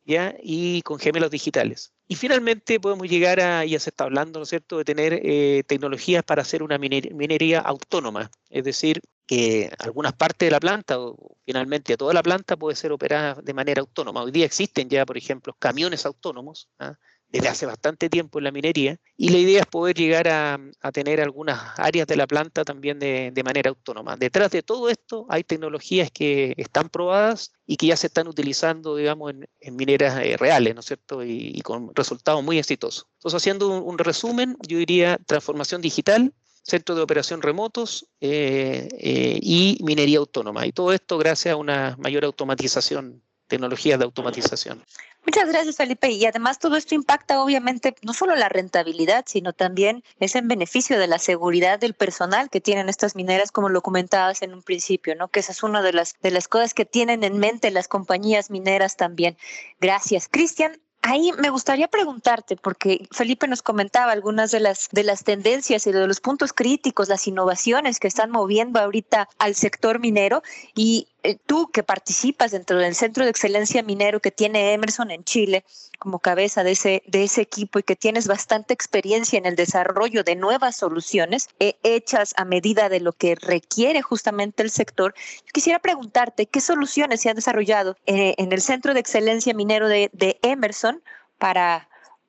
¿ya? 0.05 0.35
y 0.43 0.83
con 0.83 0.99
gemelos 0.99 1.31
digitales. 1.31 1.95
Y 2.11 2.17
finalmente 2.17 2.81
podemos 2.81 3.07
llegar 3.07 3.39
a, 3.39 3.65
ya 3.67 3.79
se 3.79 3.91
está 3.91 4.05
hablando, 4.05 4.39
¿no 4.39 4.45
es 4.45 4.49
cierto?, 4.49 4.79
de 4.79 4.85
tener 4.85 5.21
eh, 5.23 5.63
tecnologías 5.67 6.25
para 6.25 6.41
hacer 6.41 6.63
una 6.63 6.79
minería 6.79 7.61
autónoma, 7.61 8.31
es 8.49 8.65
decir, 8.65 9.03
que 9.27 9.71
algunas 9.79 10.15
partes 10.15 10.47
de 10.47 10.51
la 10.51 10.59
planta 10.59 10.99
o 10.99 11.37
finalmente 11.45 11.99
toda 11.99 12.15
la 12.15 12.23
planta 12.23 12.57
puede 12.57 12.77
ser 12.77 12.93
operada 12.93 13.35
de 13.43 13.53
manera 13.53 13.83
autónoma. 13.83 14.23
Hoy 14.23 14.31
día 14.31 14.47
existen 14.47 14.89
ya, 14.89 15.05
por 15.05 15.19
ejemplo, 15.19 15.55
camiones 15.59 16.07
autónomos, 16.07 16.71
¿ah? 16.79 16.97
Desde 17.31 17.49
hace 17.49 17.67
bastante 17.67 18.09
tiempo 18.09 18.39
en 18.39 18.45
la 18.45 18.51
minería 18.51 18.99
y 19.17 19.29
la 19.29 19.39
idea 19.39 19.61
es 19.61 19.67
poder 19.67 19.97
llegar 19.97 20.29
a, 20.29 20.59
tener 20.93 21.21
algunas 21.21 21.79
áreas 21.79 22.07
de 22.07 22.17
la 22.17 22.27
planta 22.27 22.65
también 22.65 22.99
de, 22.99 23.43
manera 23.45 23.71
autónoma. 23.71 24.17
Detrás 24.17 24.51
de 24.51 24.63
todo 24.63 24.89
esto 24.89 25.27
hay 25.29 25.45
tecnologías 25.45 26.11
que 26.11 26.55
están 26.57 26.89
probadas 26.89 27.53
y 27.67 27.77
que 27.77 27.87
ya 27.89 27.97
se 27.97 28.07
están 28.07 28.29
utilizando, 28.29 28.97
digamos, 28.97 29.35
en, 29.61 29.77
mineras 29.77 30.19
eh, 30.23 30.37
reales, 30.37 30.75
¿no 30.75 30.81
es 30.81 30.87
cierto? 30.87 31.23
Y, 31.23 31.61
con 31.61 31.95
resultados 31.95 32.43
muy 32.43 32.59
exitosos. 32.59 33.07
Entonces, 33.15 33.37
haciendo 33.37 33.69
un, 33.69 33.99
resumen, 33.99 34.57
yo 34.67 34.79
diría 34.79 35.19
transformación 35.27 35.83
digital, 35.83 36.33
centro 36.63 36.95
de 36.95 37.03
operación 37.03 37.43
remotos 37.43 38.07
eh, 38.21 38.89
eh, 38.99 39.39
y 39.43 39.79
minería 39.83 40.19
autónoma. 40.19 40.67
Y 40.67 40.73
todo 40.73 40.93
esto 40.93 41.19
gracias 41.19 41.53
a 41.53 41.57
una 41.57 41.97
mayor 41.99 42.25
automatización, 42.25 43.23
tecnologías 43.49 43.99
de 43.99 44.05
automatización. 44.05 44.85
Muchas 45.27 45.49
gracias, 45.49 45.77
Felipe. 45.77 46.11
Y 46.11 46.25
además 46.25 46.59
todo 46.59 46.77
esto 46.77 46.95
impacta 46.95 47.43
obviamente 47.43 47.95
no 48.03 48.15
solo 48.15 48.35
la 48.37 48.49
rentabilidad, 48.49 49.25
sino 49.27 49.53
también 49.53 50.03
es 50.21 50.37
en 50.37 50.49
beneficio 50.49 50.99
de 50.99 51.07
la 51.07 51.19
seguridad 51.19 51.79
del 51.79 51.95
personal 51.95 52.49
que 52.49 52.61
tienen 52.61 52.89
estas 52.89 53.15
mineras, 53.15 53.53
como 53.53 53.69
lo 53.69 53.83
comentabas 53.83 54.41
en 54.43 54.55
un 54.55 54.63
principio, 54.63 55.15
¿no? 55.17 55.29
Que 55.29 55.41
esa 55.41 55.53
es 55.53 55.63
una 55.63 55.83
de 55.83 55.93
las, 55.93 56.17
de 56.23 56.31
las 56.31 56.49
cosas 56.49 56.73
que 56.73 56.87
tienen 56.87 57.25
en 57.25 57.39
mente 57.39 57.71
las 57.71 57.89
compañías 57.89 58.51
mineras 58.51 58.97
también. 58.97 59.37
Gracias. 59.81 60.29
Cristian, 60.31 60.81
Ahí 61.03 61.31
me 61.39 61.51
gustaría 61.51 61.87
preguntarte, 61.89 62.57
porque 62.57 63.07
Felipe 63.13 63.47
nos 63.47 63.63
comentaba 63.63 64.11
algunas 64.11 64.51
de 64.51 64.59
las, 64.59 64.89
de 64.91 65.05
las 65.05 65.23
tendencias 65.23 65.87
y 65.87 65.93
de 65.93 66.07
los 66.07 66.21
puntos 66.21 66.53
críticos, 66.53 67.09
las 67.09 67.27
innovaciones 67.29 68.01
que 68.01 68.09
están 68.09 68.31
moviendo 68.31 68.81
ahorita 68.81 69.29
al 69.39 69.55
sector 69.55 70.01
minero. 70.01 70.43
Y 70.75 71.07
tú 71.47 71.71
que 71.71 71.83
participas 71.83 72.53
dentro 72.53 72.79
del 72.79 72.95
Centro 72.95 73.25
de 73.25 73.31
Excelencia 73.31 73.83
Minero 73.83 74.21
que 74.21 74.31
tiene 74.31 74.73
Emerson 74.73 75.11
en 75.11 75.25
Chile 75.25 75.65
como 75.99 76.21
cabeza 76.21 76.63
de 76.63 76.73
ese, 76.73 77.03
de 77.07 77.25
ese 77.25 77.41
equipo 77.41 77.79
y 77.79 77.83
que 77.83 77.97
tienes 77.97 78.29
bastante 78.29 78.73
experiencia 78.73 79.39
en 79.39 79.47
el 79.47 79.57
desarrollo 79.57 80.23
de 80.23 80.37
nuevas 80.37 80.77
soluciones 80.77 81.49
eh, 81.59 81.77
hechas 81.83 82.35
a 82.37 82.45
medida 82.45 82.89
de 82.89 83.01
lo 83.01 83.13
que 83.13 83.35
requiere 83.35 84.01
justamente 84.01 84.63
el 84.63 84.71
sector, 84.71 85.15
quisiera 85.53 85.81
preguntarte 85.81 86.47
qué 86.47 86.61
soluciones 86.61 87.21
se 87.21 87.31
han 87.31 87.37
desarrollado 87.37 87.97
eh, 88.07 88.35
en 88.39 88.53
el 88.53 88.61
Centro 88.61 88.95
de 88.95 89.01
Excelencia 89.01 89.55
Minero 89.55 89.89
de, 89.89 90.39
Emerson 90.43 91.03
para 91.39 91.89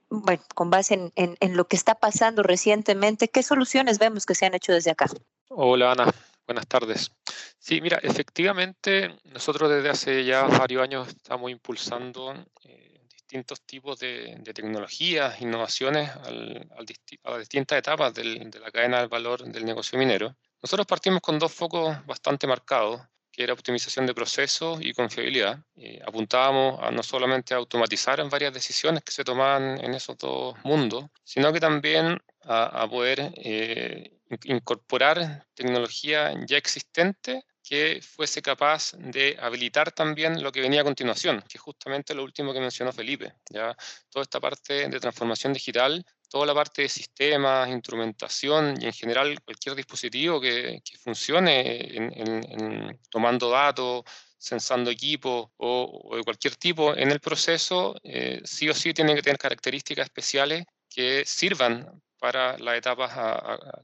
bueno, 0.10 0.41
con 0.55 0.72
base 0.72 0.96
en, 0.96 1.38
en, 1.39 1.55
lo 1.55 1.67
que 1.67 1.75
está 1.75 1.93
pasando 1.93 2.41
recientemente, 2.41 3.27
¿qué 3.27 3.43
soluciones 3.43 4.00
vemos 4.00 4.25
que 4.25 4.34
se 4.34 4.48
han 4.48 4.55
hecho 4.55 4.74
desde 4.74 4.89
acá? 4.89 5.05
Hola 5.50 5.91
Ana, 5.91 6.12
buenas 6.49 6.67
tardes. 6.67 7.11
Sí, 7.59 7.79
mira, 7.79 7.99
efectivamente, 8.01 9.19
nosotros 9.25 9.69
desde 9.69 9.89
hace 9.89 10.25
ya 10.25 10.45
varios 10.45 10.81
años 10.81 11.07
estamos 11.07 11.51
impulsando 11.51 12.33
eh, 12.63 13.01
distintos 13.07 13.61
tipos 13.61 13.99
de, 13.99 14.41
tecnologías, 14.55 15.39
innovaciones 15.41 16.09
a 16.09 17.37
distintas 17.37 17.77
etapas 17.77 18.15
de 18.15 18.23
la 18.59 18.71
cadena 18.71 18.97
del 18.97 19.09
valor 19.09 19.43
del 19.43 19.63
negocio 19.63 19.99
minero. 19.99 20.35
Nosotros 20.59 20.87
partimos 20.87 21.21
con 21.21 21.37
dos 21.37 21.53
focos 21.53 22.03
bastante 22.07 22.47
marcados, 22.47 22.99
que 23.31 23.43
era 23.43 23.53
optimización 23.53 24.07
de 24.07 24.15
procesos 24.15 24.79
y 24.81 24.91
confiabilidad. 24.93 25.59
Eh, 25.75 26.01
apuntábamos 26.03 26.79
a 26.81 26.89
no 26.89 27.03
solamente 27.03 27.53
a 27.53 27.57
automatizar 27.57 28.19
en 28.19 28.29
varias 28.31 28.55
decisiones 28.55 29.03
que 29.03 29.11
se 29.11 29.23
tomaban 29.23 29.79
en 29.85 29.93
esos 29.93 30.17
dos 30.17 30.55
mundos, 30.63 31.05
sino 31.23 31.53
que 31.53 31.59
también 31.59 32.19
a, 32.41 32.87
poder 32.89 33.31
eh, 33.35 34.18
incorporar 34.45 35.45
tecnología 35.53 36.33
ya 36.45 36.57
existente 36.57 37.43
que 37.69 38.01
fuese 38.01 38.41
capaz 38.41 38.93
de 38.98 39.38
habilitar 39.39 39.91
también 39.91 40.41
lo 40.41 40.51
que 40.51 40.62
venía 40.62 40.81
a 40.81 40.83
continuación, 40.83 41.43
que 41.48 41.57
es 41.57 41.62
justamente 41.62 42.15
lo 42.15 42.24
último 42.24 42.51
que 42.51 42.59
mencionó 42.59 42.91
Felipe. 42.91 43.33
¿ya? 43.51 43.75
Toda 44.09 44.24
esta 44.24 44.39
parte 44.39 44.89
de 44.89 45.00
transformación 45.00 45.53
digital, 45.53 46.03
toda 46.29 46.48
la 46.48 46.55
parte 46.55 46.81
de 46.83 46.89
sistemas, 46.89 47.69
instrumentación 47.69 48.81
y 48.81 48.86
en 48.86 48.93
general 48.93 49.39
cualquier 49.43 49.75
dispositivo 49.75 50.41
que, 50.41 50.81
funcione 51.03 51.95
en, 51.95 53.00
tomando 53.12 53.51
datos, 53.51 54.03
sensando 54.36 54.89
equipos 54.89 55.50
o, 55.57 56.15
de 56.15 56.24
cualquier 56.24 56.55
tipo 56.55 56.95
en 56.95 57.12
el 57.12 57.19
proceso, 57.19 57.95
eh, 58.03 58.41
sí 58.45 58.67
o 58.67 58.74
sí 58.74 58.93
tiene 58.93 59.13
que 59.13 59.21
tener 59.21 59.38
características 59.38 60.05
especiales 60.05 60.65
que 60.89 61.24
sirvan 61.25 62.01
para 62.19 62.57
las 62.57 62.77
etapas 62.77 63.11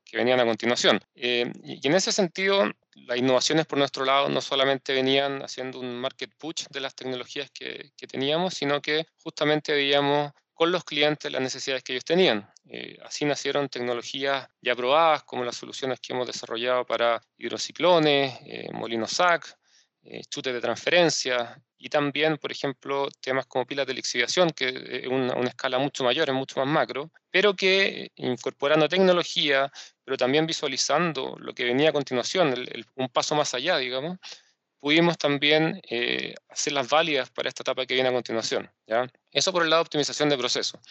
que 0.03 0.17
venían 0.17 0.39
a 0.39 0.45
continuación. 0.45 0.99
Eh, 1.15 1.51
y, 1.63 1.85
en 1.87 1.95
ese 1.95 2.11
sentido, 2.11 2.69
las 2.93 3.17
innovaciones 3.17 3.65
por 3.65 3.77
nuestro 3.77 4.05
lado 4.05 4.29
no 4.29 4.41
solamente 4.41 4.93
venían 4.93 5.41
haciendo 5.41 5.79
un 5.79 5.99
market 5.99 6.31
push 6.37 6.65
de 6.69 6.79
las 6.79 6.95
tecnologías 6.95 7.49
que, 7.51 7.91
teníamos, 8.07 8.53
sino 8.53 8.81
que 8.81 9.05
justamente 9.17 9.73
veíamos 9.73 10.31
con 10.53 10.71
los 10.71 10.83
clientes 10.83 11.31
las 11.31 11.41
necesidades 11.41 11.83
que 11.83 11.93
ellos 11.93 12.05
tenían. 12.05 12.49
Eh, 12.67 12.97
así 13.03 13.25
nacieron 13.25 13.69
tecnologías 13.69 14.47
ya 14.61 14.75
probadas, 14.75 15.23
como 15.23 15.43
las 15.43 15.57
soluciones 15.57 15.99
que 15.99 16.13
hemos 16.13 16.27
desarrollado 16.27 16.85
para 16.85 17.21
hidrociclones, 17.37 18.39
eh, 18.45 18.69
molinos 18.71 19.11
SAC, 19.11 19.57
eh, 20.03 20.21
chutes 20.29 20.53
de 20.53 20.61
transferencia 20.61 21.61
y 21.85 21.89
también, 21.89 22.39
por 22.39 22.51
ejemplo, 22.51 23.09
temas 23.21 23.45
como 23.45 23.67
pilas 23.67 23.85
de 23.85 23.93
lixiviación, 23.93 24.49
que 24.49 25.03
es 25.03 25.07
una, 25.07 25.35
una, 25.35 25.49
escala 25.49 25.77
mucho 25.77 26.03
mayor, 26.03 26.27
es 26.27 26.33
mucho 26.33 26.59
más 26.59 26.67
macro, 26.67 27.11
pero 27.29 27.55
que 27.55 28.09
incorporando 28.15 28.89
tecnología, 28.89 29.71
pero 30.03 30.17
también 30.17 30.47
visualizando 30.47 31.35
lo 31.37 31.53
que 31.53 31.63
venía 31.63 31.89
a 31.89 31.93
continuación, 31.93 32.55
un 32.95 33.09
paso 33.09 33.35
más 33.35 33.53
allá, 33.53 33.77
digamos, 33.77 34.17
pudimos 34.79 35.19
también 35.19 35.79
eh, 35.87 36.33
hacerlas 36.49 36.89
válidas 36.89 37.29
para 37.29 37.49
esta 37.49 37.61
etapa 37.61 37.85
que 37.85 37.93
viene 37.93 38.09
a 38.09 38.13
continuación. 38.13 38.67
¿ya? 38.87 39.07
Eso 39.31 39.53
por 39.53 39.61
el 39.61 39.69
lado 39.69 39.83
de 39.83 39.85
optimización 39.85 40.29
de 40.29 40.39
procesos. 40.39 40.81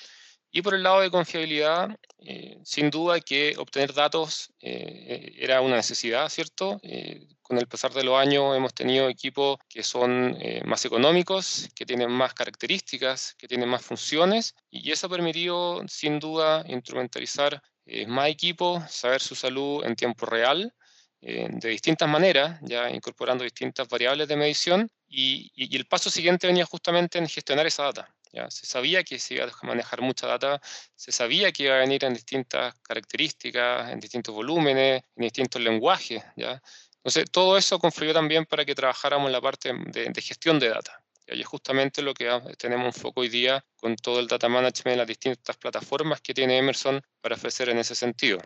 Y 0.57 0.63
por 0.63 0.77
el 0.77 0.85
lado 0.85 1.01
de 1.01 1.11
confiabilidad, 1.11 1.99
eh, 2.21 2.61
sin 2.63 2.89
duda 2.89 3.19
que 3.19 3.57
obtener 3.59 3.93
datos 3.93 4.53
eh, 4.61 5.35
era 5.37 5.61
una 5.61 5.75
necesidad, 5.75 6.29
¿cierto? 6.29 6.79
Eh, 6.85 7.27
con 7.43 7.59
el 7.59 7.67
pasar 7.67 7.93
de 7.93 8.05
los 8.05 8.17
años 8.17 8.57
hemos 8.57 8.73
tenido 8.73 9.09
equipos 9.09 9.59
que 9.69 9.83
son 9.83 10.39
más 10.65 10.85
económicos, 10.85 11.69
que 11.75 11.85
tienen 11.85 12.09
más 12.13 12.35
características, 12.35 13.35
que 13.37 13.49
tienen 13.49 13.69
más 13.69 13.85
funciones, 13.85 14.55
y 14.71 14.93
eso 14.93 15.09
ha 15.09 15.11
permitido, 15.11 15.83
sin 15.89 16.21
duda, 16.21 16.65
instrumentalizar 16.69 17.61
más 18.07 18.29
equipos, 18.29 18.89
saber 18.91 19.21
su 19.21 19.35
salud 19.35 19.85
en 19.85 19.97
tiempo 19.97 20.25
real, 20.25 20.73
de 21.21 21.69
distintas 21.69 22.09
maneras, 22.09 22.61
ya 22.63 22.89
incorporando 22.89 23.45
distintas 23.45 23.89
variables 23.89 24.27
de 24.29 24.37
medición, 24.37 24.91
y, 25.07 25.51
y 25.55 25.77
el 25.77 25.87
paso 25.87 26.09
siguiente 26.11 26.47
venía 26.47 26.65
justamente 26.65 27.19
en 27.19 27.29
gestionar 27.29 27.67
esa 27.67 27.83
data. 27.83 28.14
Se 28.49 28.67
sabía 28.67 29.05
que 29.05 29.19
se 29.19 29.35
iba 29.35 29.45
a 29.45 29.67
manejar 29.67 30.01
mucha 30.01 30.27
data, 30.27 30.61
se 30.95 31.13
sabía 31.13 31.53
que 31.53 31.65
iba 31.65 31.77
a 31.77 31.79
venir 31.79 32.05
en 32.05 32.15
distintas 32.15 32.75
características, 32.83 33.91
en 33.91 34.01
distintos 34.01 34.35
volúmenes, 34.35 35.03
en 35.17 35.23
distintos 35.23 35.63
lenguajes. 35.63 36.23
¿ya? 36.37 36.61
Entonces, 36.97 37.31
todo 37.31 37.59
eso 37.59 37.79
confluyó 37.79 38.15
también 38.15 38.47
para 38.47 38.65
que 38.65 38.75
trabajáramos 38.75 39.27
en 39.27 39.33
la 39.33 39.41
parte 39.41 39.73
de, 39.73 40.23
gestión 40.23 40.59
de 40.59 40.71
data. 40.71 41.01
Y 41.27 41.41
es 41.41 41.47
justamente 41.47 42.03
lo 42.03 42.15
que 42.15 42.31
tenemos 42.59 42.87
un 42.87 42.93
foco 42.93 43.21
hoy 43.21 43.29
día 43.29 43.65
con 43.77 43.97
todo 43.97 44.21
el 44.21 44.27
data 44.27 44.49
management, 44.49 44.99
las 44.99 45.07
distintas 45.07 45.57
plataformas 45.57 46.21
que 46.21 46.35
tiene 46.35 46.59
Emerson 46.59 47.01
para 47.21 47.35
ofrecer 47.35 47.69
en 47.69 47.79
ese 47.79 47.95
sentido. 47.95 48.41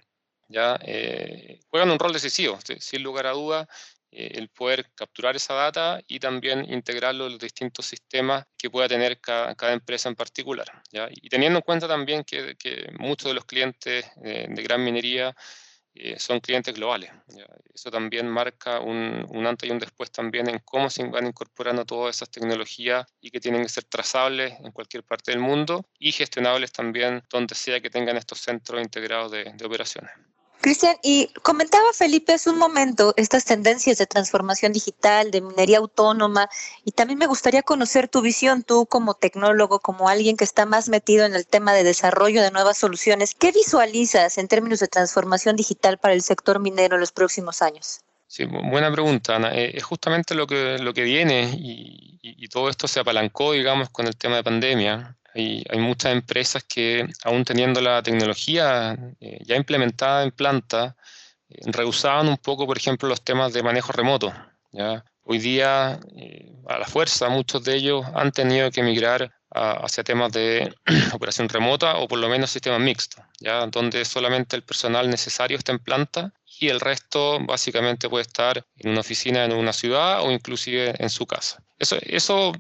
¿ya? 0.48 0.78
Eh, 0.82 1.60
juegan 1.68 1.90
un 1.90 1.98
rol 1.98 2.12
decisivo, 2.12 2.58
sin 2.80 3.02
lugar 3.02 3.26
a 3.26 3.32
dudas, 3.32 3.68
eh, 3.68 3.97
el 4.10 4.48
poder 4.48 4.90
capturar 4.94 5.36
esa 5.36 5.54
data 5.54 6.00
y 6.06 6.18
también 6.18 6.70
integrarlo 6.72 7.26
en 7.26 7.32
los 7.32 7.40
distintos 7.40 7.86
sistemas 7.86 8.44
que 8.56 8.70
pueda 8.70 8.88
tener 8.88 9.20
cada, 9.20 9.72
empresa 9.72 10.08
en 10.08 10.14
particular. 10.14 10.66
Y 11.10 11.28
teniendo 11.28 11.58
en 11.58 11.62
cuenta 11.62 11.86
también 11.86 12.24
que, 12.24 12.56
muchos 12.98 13.30
de 13.30 13.34
los 13.34 13.44
clientes 13.44 14.06
eh, 14.24 14.46
de 14.48 14.62
gran 14.62 14.82
minería 14.82 15.34
eh, 15.94 16.18
son 16.18 16.40
clientes 16.40 16.74
globales. 16.74 17.10
Eso 17.74 17.90
también 17.90 18.28
marca 18.28 18.80
un, 18.80 19.26
un, 19.30 19.46
antes 19.46 19.68
y 19.68 19.72
un 19.72 19.78
después 19.78 20.10
también 20.10 20.48
en 20.48 20.60
cómo 20.64 20.88
se 20.90 21.04
van 21.04 21.26
incorporando 21.26 21.84
todas 21.84 22.16
esas 22.16 22.30
tecnologías 22.30 23.04
y 23.20 23.30
que 23.30 23.40
tienen 23.40 23.62
que 23.62 23.68
ser 23.68 23.84
trazables 23.84 24.54
en 24.60 24.72
cualquier 24.72 25.02
parte 25.02 25.32
del 25.32 25.40
mundo 25.40 25.86
y 25.98 26.12
gestionables 26.12 26.72
también 26.72 27.22
donde 27.30 27.54
sea 27.54 27.80
que 27.80 27.90
tengan 27.90 28.16
estos 28.16 28.38
centros 28.38 28.80
integrados 28.80 29.32
de 29.32 29.64
operaciones. 29.64 30.12
Cristian, 30.60 30.96
y 31.02 31.28
comentaba 31.42 31.84
Felipe 31.92 32.32
hace 32.32 32.50
un 32.50 32.58
momento 32.58 33.14
estas 33.16 33.44
tendencias 33.44 33.98
de 33.98 34.06
transformación 34.06 34.72
digital, 34.72 35.30
de 35.30 35.40
minería 35.40 35.78
autónoma, 35.78 36.48
y 36.84 36.92
también 36.92 37.18
me 37.18 37.26
gustaría 37.26 37.62
conocer 37.62 38.08
tu 38.08 38.22
visión, 38.22 38.64
tú 38.64 38.86
como 38.86 39.14
tecnólogo, 39.14 39.80
como 39.80 40.08
alguien 40.08 40.36
que 40.36 40.44
está 40.44 40.66
más 40.66 40.88
metido 40.88 41.26
en 41.26 41.34
el 41.34 41.46
tema 41.46 41.72
de 41.72 41.84
desarrollo 41.84 42.42
de 42.42 42.50
nuevas 42.50 42.78
soluciones. 42.78 43.34
¿Qué 43.34 43.52
visualizas 43.52 44.38
en 44.38 44.48
términos 44.48 44.80
de 44.80 44.88
transformación 44.88 45.56
digital 45.56 45.98
para 45.98 46.14
el 46.14 46.22
sector 46.22 46.58
minero 46.58 46.96
en 46.96 47.00
los 47.00 47.12
próximos 47.12 47.62
años? 47.62 48.00
Sí, 48.26 48.44
buena 48.44 48.92
pregunta, 48.92 49.36
Ana. 49.36 49.54
Eh, 49.54 49.76
es 49.76 49.84
justamente 49.84 50.34
lo 50.34 50.46
que, 50.46 50.78
lo 50.78 50.92
que 50.92 51.02
viene 51.02 51.50
y, 51.56 52.18
y 52.20 52.48
todo 52.48 52.68
esto 52.68 52.88
se 52.88 53.00
apalancó, 53.00 53.52
digamos, 53.52 53.90
con 53.90 54.06
el 54.06 54.16
tema 54.16 54.36
de 54.36 54.44
pandemia. 54.44 55.17
Hay, 55.34 55.78
muchas 55.78 56.12
empresas 56.12 56.64
que, 56.64 57.06
aún 57.24 57.44
teniendo 57.44 57.80
la 57.80 58.02
tecnología 58.02 58.96
eh, 59.20 59.38
ya 59.44 59.56
implementada 59.56 60.24
en 60.24 60.30
planta, 60.30 60.96
eh, 61.48 61.60
rehusaban 61.66 62.28
un 62.28 62.38
poco, 62.38 62.66
por 62.66 62.76
ejemplo, 62.76 63.08
los 63.08 63.22
temas 63.22 63.52
de 63.52 63.62
manejo 63.62 63.92
remoto. 63.92 64.32
¿ya? 64.72 65.04
Hoy 65.22 65.38
día, 65.38 66.00
eh, 66.16 66.52
a 66.66 66.78
la 66.78 66.86
fuerza, 66.86 67.28
muchos 67.28 67.62
de 67.64 67.76
ellos 67.76 68.06
han 68.14 68.32
tenido 68.32 68.70
que 68.70 68.82
migrar 68.82 69.32
hacia 69.50 70.04
temas 70.04 70.30
de 70.32 70.74
operación 71.14 71.48
remota 71.48 71.96
o 71.96 72.06
por 72.06 72.18
lo 72.18 72.28
menos 72.28 72.50
sistemas 72.50 72.80
mixtos, 72.80 73.24
donde 73.70 74.04
solamente 74.04 74.56
el 74.56 74.62
personal 74.62 75.08
necesario 75.08 75.56
está 75.56 75.72
en 75.72 75.78
planta 75.78 76.34
y 76.60 76.68
el 76.68 76.80
resto 76.80 77.38
básicamente 77.40 78.10
puede 78.10 78.22
estar 78.22 78.64
en 78.76 78.90
una 78.90 79.00
oficina 79.00 79.44
en 79.46 79.52
una 79.52 79.72
ciudad 79.72 80.22
o 80.22 80.30
inclusive 80.30 80.94
en 80.98 81.08
su 81.08 81.26
casa. 81.26 81.62
Eso, 81.78 81.96
eso 82.02 82.52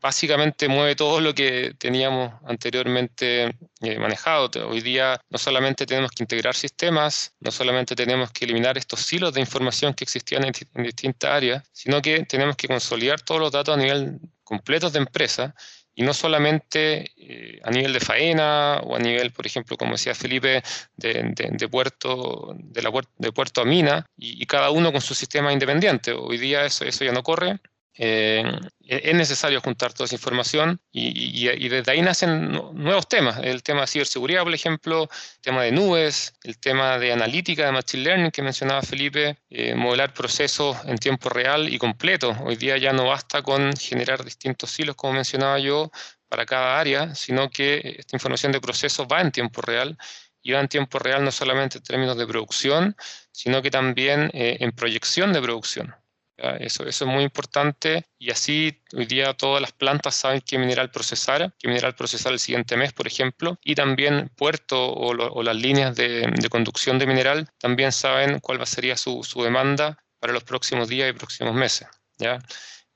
básicamente 0.00 0.68
mueve 0.68 0.96
todo 0.96 1.20
lo 1.20 1.34
que 1.34 1.74
teníamos 1.78 2.32
anteriormente 2.44 3.56
eh, 3.80 3.98
manejado. 3.98 4.50
Hoy 4.68 4.80
día 4.80 5.20
no 5.30 5.38
solamente 5.38 5.86
tenemos 5.86 6.10
que 6.10 6.22
integrar 6.22 6.54
sistemas, 6.54 7.34
no 7.40 7.50
solamente 7.50 7.94
tenemos 7.94 8.30
que 8.32 8.44
eliminar 8.44 8.78
estos 8.78 9.00
silos 9.00 9.32
de 9.32 9.40
información 9.40 9.94
que 9.94 10.04
existían 10.04 10.44
en, 10.44 10.52
distintas 10.82 11.30
áreas, 11.30 11.68
sino 11.72 12.00
que 12.02 12.24
tenemos 12.24 12.56
que 12.56 12.68
consolidar 12.68 13.20
todos 13.20 13.40
los 13.40 13.52
datos 13.52 13.74
a 13.76 13.78
nivel 13.78 14.20
completo 14.44 14.90
de 14.90 14.98
empresa 14.98 15.54
y 15.94 16.02
no 16.02 16.12
solamente 16.12 17.10
eh, 17.16 17.58
a 17.64 17.70
nivel 17.70 17.94
de 17.94 18.00
faena 18.00 18.80
o 18.84 18.96
a 18.96 18.98
nivel, 18.98 19.32
por 19.32 19.46
ejemplo, 19.46 19.78
como 19.78 19.92
decía 19.92 20.14
Felipe, 20.14 20.62
de, 20.96 21.68
puerto, 21.70 22.54
de, 22.54 22.82
la, 22.82 22.92
de 23.16 23.32
puerto 23.32 23.62
a 23.62 23.64
mina, 23.64 24.06
y, 24.14 24.44
cada 24.44 24.70
uno 24.70 24.92
con 24.92 25.00
su 25.00 25.14
sistema 25.14 25.54
independiente. 25.54 26.12
Hoy 26.12 26.36
día 26.36 26.66
eso, 26.66 26.84
eso 26.84 27.02
ya 27.02 27.12
no 27.12 27.22
corre, 27.22 27.60
eh, 27.98 28.44
es 28.86 29.14
necesario 29.14 29.60
juntar 29.60 29.92
toda 29.92 30.04
esa 30.04 30.14
información 30.14 30.80
y, 30.92 31.68
desde 31.68 31.92
ahí 31.92 32.02
nacen 32.02 32.52
nuevos 32.52 33.08
temas. 33.08 33.38
El 33.42 33.62
tema 33.62 33.82
de 33.82 33.86
ciberseguridad, 33.86 34.44
por 34.44 34.54
ejemplo, 34.54 35.02
el 35.02 35.40
tema 35.40 35.62
de 35.62 35.72
nubes, 35.72 36.34
el 36.44 36.58
tema 36.58 36.98
de 36.98 37.12
analítica, 37.12 37.66
de 37.66 37.72
machine 37.72 38.04
learning 38.04 38.30
que 38.30 38.42
mencionaba 38.42 38.82
Felipe, 38.82 39.38
eh, 39.50 39.74
modelar 39.74 40.12
procesos 40.12 40.76
en 40.84 40.98
tiempo 40.98 41.30
real 41.30 41.72
y 41.72 41.78
completo. 41.78 42.36
Hoy 42.44 42.56
día 42.56 42.76
ya 42.76 42.92
no 42.92 43.06
basta 43.06 43.42
con 43.42 43.74
generar 43.76 44.24
distintos 44.24 44.78
hilos, 44.78 44.94
como 44.94 45.14
mencionaba 45.14 45.58
yo, 45.58 45.90
para 46.28 46.44
cada 46.44 46.78
área, 46.78 47.14
sino 47.14 47.48
que 47.50 47.96
esta 47.98 48.16
información 48.16 48.52
de 48.52 48.60
procesos 48.60 49.06
va 49.10 49.20
en 49.20 49.32
tiempo 49.32 49.62
real 49.62 49.96
y 50.42 50.52
va 50.52 50.60
en 50.60 50.68
tiempo 50.68 50.98
real 50.98 51.24
no 51.24 51.32
solamente 51.32 51.78
en 51.78 51.84
términos 51.84 52.16
de 52.16 52.26
producción, 52.26 52.96
sino 53.32 53.62
que 53.62 53.70
también 53.70 54.30
eh, 54.32 54.58
en 54.60 54.72
proyección 54.72 55.32
de 55.32 55.42
producción. 55.42 55.94
Eso, 56.36 56.86
eso 56.86 57.04
es 57.06 57.10
muy 57.10 57.24
importante 57.24 58.04
y 58.18 58.30
así 58.30 58.82
hoy 58.92 59.06
día 59.06 59.32
todas 59.32 59.62
las 59.62 59.72
plantas 59.72 60.14
saben 60.14 60.42
qué 60.42 60.58
mineral 60.58 60.90
procesar, 60.90 61.54
qué 61.58 61.68
mineral 61.68 61.94
procesar 61.94 62.32
el 62.32 62.38
siguiente 62.38 62.76
mes, 62.76 62.92
por 62.92 63.06
ejemplo, 63.06 63.58
y 63.64 63.74
también 63.74 64.30
puerto 64.36 64.92
o, 64.92 65.42
las 65.42 65.56
líneas 65.56 65.96
de, 65.96 66.30
conducción 66.50 66.98
de 66.98 67.06
mineral 67.06 67.48
también 67.58 67.90
saben 67.90 68.40
cuál 68.40 68.64
sería 68.66 68.98
su, 68.98 69.24
su, 69.24 69.42
demanda 69.42 69.98
para 70.20 70.34
los 70.34 70.44
próximos 70.44 70.88
días 70.88 71.08
y 71.08 71.14
próximos 71.14 71.54
meses. 71.54 71.88
¿ya? 72.18 72.38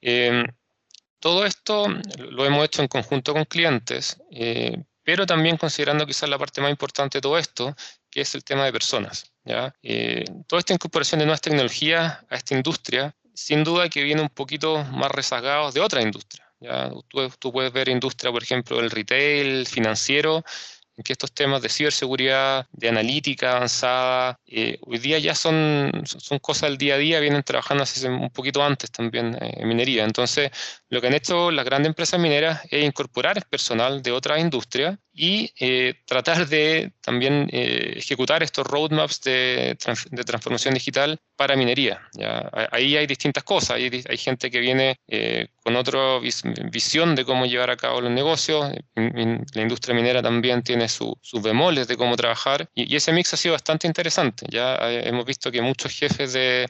Em, 0.02 0.44
todo 1.18 1.46
esto 1.46 1.86
lo 2.18 2.44
hemos 2.44 2.64
hecho 2.66 2.82
en 2.82 2.88
conjunto 2.88 3.32
con 3.32 3.44
clientes, 3.44 4.20
eh, 4.30 4.84
pero 5.02 5.24
también 5.24 5.56
considerando 5.56 6.06
quizás 6.06 6.28
la 6.28 6.38
parte 6.38 6.60
más 6.60 6.70
importante 6.70 7.18
de 7.18 7.22
todo 7.22 7.38
esto, 7.38 7.74
que 8.10 8.20
es 8.20 8.34
el 8.34 8.44
tema 8.44 8.66
de 8.66 8.72
personas. 8.72 9.32
¿ya? 9.44 9.74
Eh, 9.82 10.24
toda 10.46 10.60
esta 10.60 10.74
incorporación 10.74 11.20
de 11.20 11.24
nuevas 11.24 11.40
tecnologías 11.40 12.18
a 12.28 12.36
esta 12.36 12.54
industria 12.54 13.14
sin 13.40 13.64
duda 13.64 13.88
que 13.88 14.02
viene 14.02 14.20
un 14.20 14.28
poquito 14.28 14.84
más 14.84 15.10
rezagados 15.10 15.72
de 15.72 15.80
otra 15.80 16.02
industria. 16.02 16.46
¿ya? 16.60 16.90
Tú, 17.38 17.52
puedes 17.52 17.72
ver 17.72 17.88
industria, 17.88 18.30
por 18.30 18.42
ejemplo, 18.42 18.76
del 18.76 18.90
retail, 18.90 19.66
financiero, 19.66 20.44
en 20.94 21.02
que 21.02 21.14
estos 21.14 21.32
temas 21.32 21.62
de 21.62 21.70
ciberseguridad, 21.70 22.66
de 22.70 22.90
analítica 22.90 23.56
avanzada, 23.56 24.38
eh, 24.46 24.78
hoy 24.82 24.98
día 24.98 25.18
ya 25.18 25.34
son, 25.34 25.90
son 26.04 26.38
cosas 26.38 26.68
del 26.68 26.76
día 26.76 26.96
a 26.96 26.98
día, 26.98 27.20
vienen 27.20 27.42
trabajando 27.42 27.84
hace 27.84 28.06
un 28.06 28.28
poquito 28.28 28.62
antes 28.62 28.90
también 28.90 29.34
eh, 29.40 29.54
en 29.56 29.68
minería. 29.68 30.04
Entonces, 30.04 30.50
lo 30.90 31.00
que 31.00 31.06
han 31.06 31.14
hecho 31.14 31.50
las 31.50 31.64
grandes 31.64 31.88
empresas 31.88 32.20
mineras 32.20 32.60
es 32.70 32.84
incorporar 32.84 33.42
personal 33.48 34.02
de 34.02 34.12
otras 34.12 34.38
industrias 34.40 34.98
y 35.12 35.52
eh, 35.58 35.94
tratar 36.06 36.48
de 36.48 36.92
también 37.00 37.48
eh, 37.52 37.94
ejecutar 37.96 38.42
estos 38.42 38.66
roadmaps 38.66 39.20
de, 39.22 39.76
transformación 40.24 40.74
digital 40.74 41.20
para 41.40 41.56
minería. 41.56 42.06
¿ya? 42.12 42.50
Ahí 42.70 42.98
hay 42.98 43.06
distintas 43.06 43.42
cosas, 43.44 43.78
hay, 43.78 44.18
gente 44.18 44.50
que 44.50 44.58
viene 44.58 44.98
eh, 45.08 45.48
con 45.64 45.74
otra 45.74 46.18
visión 46.18 47.14
de 47.14 47.24
cómo 47.24 47.46
llevar 47.46 47.70
a 47.70 47.78
cabo 47.78 48.02
los 48.02 48.10
negocios, 48.10 48.70
la 48.94 49.62
industria 49.62 49.94
minera 49.94 50.22
también 50.22 50.62
tiene 50.62 50.86
sus 50.86 51.16
bemoles 51.42 51.88
de 51.88 51.96
cómo 51.96 52.14
trabajar 52.14 52.68
y, 52.74 52.94
ese 52.94 53.10
mix 53.14 53.32
ha 53.32 53.38
sido 53.38 53.54
bastante 53.54 53.86
interesante. 53.86 54.44
Ya 54.50 54.76
hemos 54.82 55.24
visto 55.24 55.50
que 55.50 55.62
muchos 55.62 55.98
jefes 55.98 56.34
de, 56.34 56.68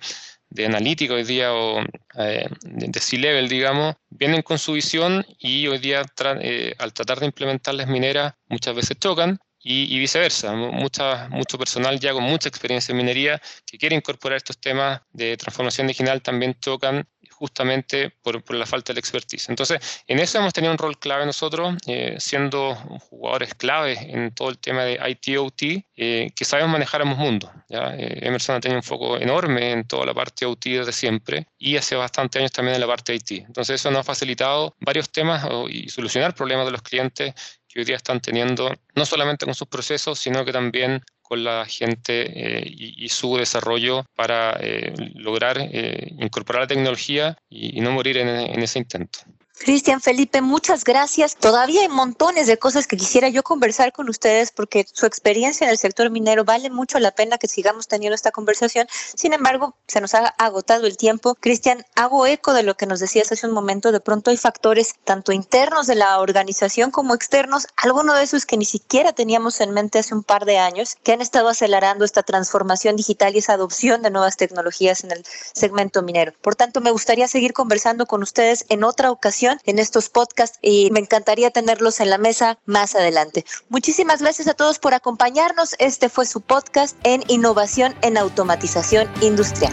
de 0.50 0.66
analítica 0.66 1.14
hoy 1.14 1.24
día 1.24 1.52
o 1.52 1.80
eh, 2.14 2.48
de 2.62 3.00
C-level, 3.00 3.48
digamos, 3.48 3.96
vienen 4.08 4.42
con 4.42 4.60
su 4.60 4.74
visión 4.74 5.26
y 5.40 5.66
hoy 5.66 5.78
día 5.78 6.02
eh, 6.42 6.74
al 6.78 6.92
tratar 6.92 7.18
de 7.18 7.26
implementar 7.26 7.74
las 7.74 7.88
mineras 7.88 8.34
muchas 8.48 8.76
veces 8.76 8.96
chocan 9.00 9.40
y, 9.62 9.98
viceversa. 9.98 10.52
Mucha, 10.52 11.28
mucho 11.28 11.58
personal 11.58 12.00
ya 12.00 12.12
con 12.12 12.24
mucha 12.24 12.48
experiencia 12.48 12.92
en 12.92 12.98
minería 12.98 13.40
que 13.66 13.78
quiere 13.78 13.96
incorporar 13.96 14.36
estos 14.36 14.58
temas 14.58 15.02
de 15.12 15.36
transformación 15.36 15.86
digital 15.86 16.22
también 16.22 16.56
chocan 16.60 17.06
justamente 17.40 18.10
por, 18.22 18.54
la 18.54 18.66
falta 18.66 18.92
de 18.92 19.00
expertise. 19.00 19.48
Entonces, 19.48 20.02
en 20.06 20.18
eso 20.18 20.38
hemos 20.38 20.52
tenido 20.52 20.72
un 20.72 20.78
rol 20.78 20.98
clave 20.98 21.24
nosotros, 21.24 21.74
eh, 21.86 22.16
siendo 22.18 22.74
jugadores 22.74 23.54
clave 23.54 23.96
en 23.98 24.32
todo 24.32 24.50
el 24.50 24.58
tema 24.58 24.84
de 24.84 25.00
IT-OT, 25.08 25.86
eh, 25.96 26.30
que 26.36 26.44
sabemos 26.44 26.72
manejar 26.72 27.00
ambos 27.00 27.18
mundos. 27.18 27.50
¿ya? 27.70 27.94
Eh, 27.96 28.26
Emerson 28.26 28.56
ha 28.56 28.60
tenido 28.60 28.78
un 28.78 28.82
foco 28.82 29.16
enorme 29.16 29.72
en 29.72 29.86
toda 29.86 30.04
la 30.04 30.12
parte 30.12 30.44
OT 30.44 30.66
desde 30.66 30.92
siempre 30.92 31.46
y 31.58 31.78
hace 31.78 31.96
bastante 31.96 32.38
años 32.38 32.52
también 32.52 32.74
en 32.74 32.80
la 32.82 32.86
parte 32.86 33.14
IT. 33.14 33.30
Entonces, 33.30 33.76
eso 33.76 33.90
nos 33.90 34.00
ha 34.00 34.04
facilitado 34.04 34.76
varios 34.80 35.10
temas 35.10 35.48
y 35.70 35.88
solucionar 35.88 36.34
problemas 36.34 36.66
de 36.66 36.72
los 36.72 36.82
clientes 36.82 37.32
que 37.70 37.80
hoy 37.80 37.84
día 37.84 37.96
están 37.96 38.20
teniendo, 38.20 38.74
no 38.94 39.06
solamente 39.06 39.46
con 39.46 39.54
sus 39.54 39.68
procesos, 39.68 40.18
sino 40.18 40.44
que 40.44 40.52
también 40.52 41.02
con 41.22 41.44
la 41.44 41.64
gente 41.66 42.24
eh, 42.34 42.64
y, 42.66 43.08
su 43.08 43.36
desarrollo 43.36 44.04
para 44.16 44.58
eh, 44.60 44.92
lograr 45.14 45.58
eh, 45.60 46.12
incorporar 46.18 46.62
la 46.62 46.66
tecnología 46.66 47.38
y, 47.48 47.80
no 47.80 47.92
morir 47.92 48.18
en 48.18 48.60
ese 48.60 48.80
intento. 48.80 49.20
Cristian 49.62 50.00
Felipe, 50.00 50.40
muchas 50.40 50.84
gracias. 50.84 51.36
Todavía 51.36 51.82
hay 51.82 51.88
montones 51.90 52.46
de 52.46 52.58
cosas 52.58 52.86
que 52.86 52.96
quisiera 52.96 53.28
yo 53.28 53.42
conversar 53.42 53.92
con 53.92 54.08
ustedes 54.08 54.52
porque 54.52 54.86
su 54.90 55.04
experiencia 55.04 55.66
en 55.66 55.70
el 55.70 55.76
sector 55.76 56.08
minero 56.08 56.46
vale 56.46 56.70
mucho 56.70 56.98
la 56.98 57.10
pena 57.10 57.36
que 57.36 57.46
sigamos 57.46 57.86
teniendo 57.86 58.14
esta 58.14 58.30
conversación. 58.30 58.88
Sin 58.90 59.34
embargo, 59.34 59.76
se 59.86 60.00
nos 60.00 60.14
ha 60.14 60.28
agotado 60.38 60.86
el 60.86 60.96
tiempo. 60.96 61.34
Cristian, 61.34 61.84
hago 61.94 62.26
eco 62.26 62.54
de 62.54 62.62
lo 62.62 62.74
que 62.78 62.86
nos 62.86 63.00
decías 63.00 63.30
hace 63.32 63.46
un 63.46 63.52
momento. 63.52 63.92
De 63.92 64.00
pronto 64.00 64.30
hay 64.30 64.38
factores 64.38 64.94
tanto 65.04 65.30
internos 65.30 65.86
de 65.86 65.94
la 65.94 66.18
organización 66.20 66.90
como 66.90 67.14
externos, 67.14 67.66
algunos 67.76 68.16
de 68.16 68.22
esos 68.22 68.46
que 68.46 68.56
ni 68.56 68.64
siquiera 68.64 69.12
teníamos 69.12 69.60
en 69.60 69.72
mente 69.72 69.98
hace 69.98 70.14
un 70.14 70.24
par 70.24 70.46
de 70.46 70.56
años, 70.56 70.96
que 71.02 71.12
han 71.12 71.20
estado 71.20 71.50
acelerando 71.50 72.06
esta 72.06 72.22
transformación 72.22 72.96
digital 72.96 73.34
y 73.34 73.40
esa 73.40 73.52
adopción 73.52 74.00
de 74.00 74.10
nuevas 74.10 74.38
tecnologías 74.38 75.04
en 75.04 75.10
el 75.10 75.22
segmento 75.52 76.02
minero. 76.02 76.32
Por 76.40 76.56
tanto, 76.56 76.80
me 76.80 76.92
gustaría 76.92 77.28
seguir 77.28 77.52
conversando 77.52 78.06
con 78.06 78.22
ustedes 78.22 78.64
en 78.70 78.84
otra 78.84 79.10
ocasión 79.10 79.49
en 79.64 79.78
estos 79.78 80.08
podcasts 80.08 80.58
y 80.62 80.90
me 80.90 81.00
encantaría 81.00 81.50
tenerlos 81.50 82.00
en 82.00 82.10
la 82.10 82.18
mesa 82.18 82.58
más 82.66 82.94
adelante. 82.94 83.44
Muchísimas 83.68 84.20
gracias 84.20 84.48
a 84.48 84.54
todos 84.54 84.78
por 84.78 84.94
acompañarnos. 84.94 85.74
Este 85.78 86.08
fue 86.08 86.26
su 86.26 86.40
podcast 86.40 86.96
en 87.04 87.22
innovación 87.28 87.94
en 88.02 88.16
automatización 88.16 89.08
industrial. 89.20 89.72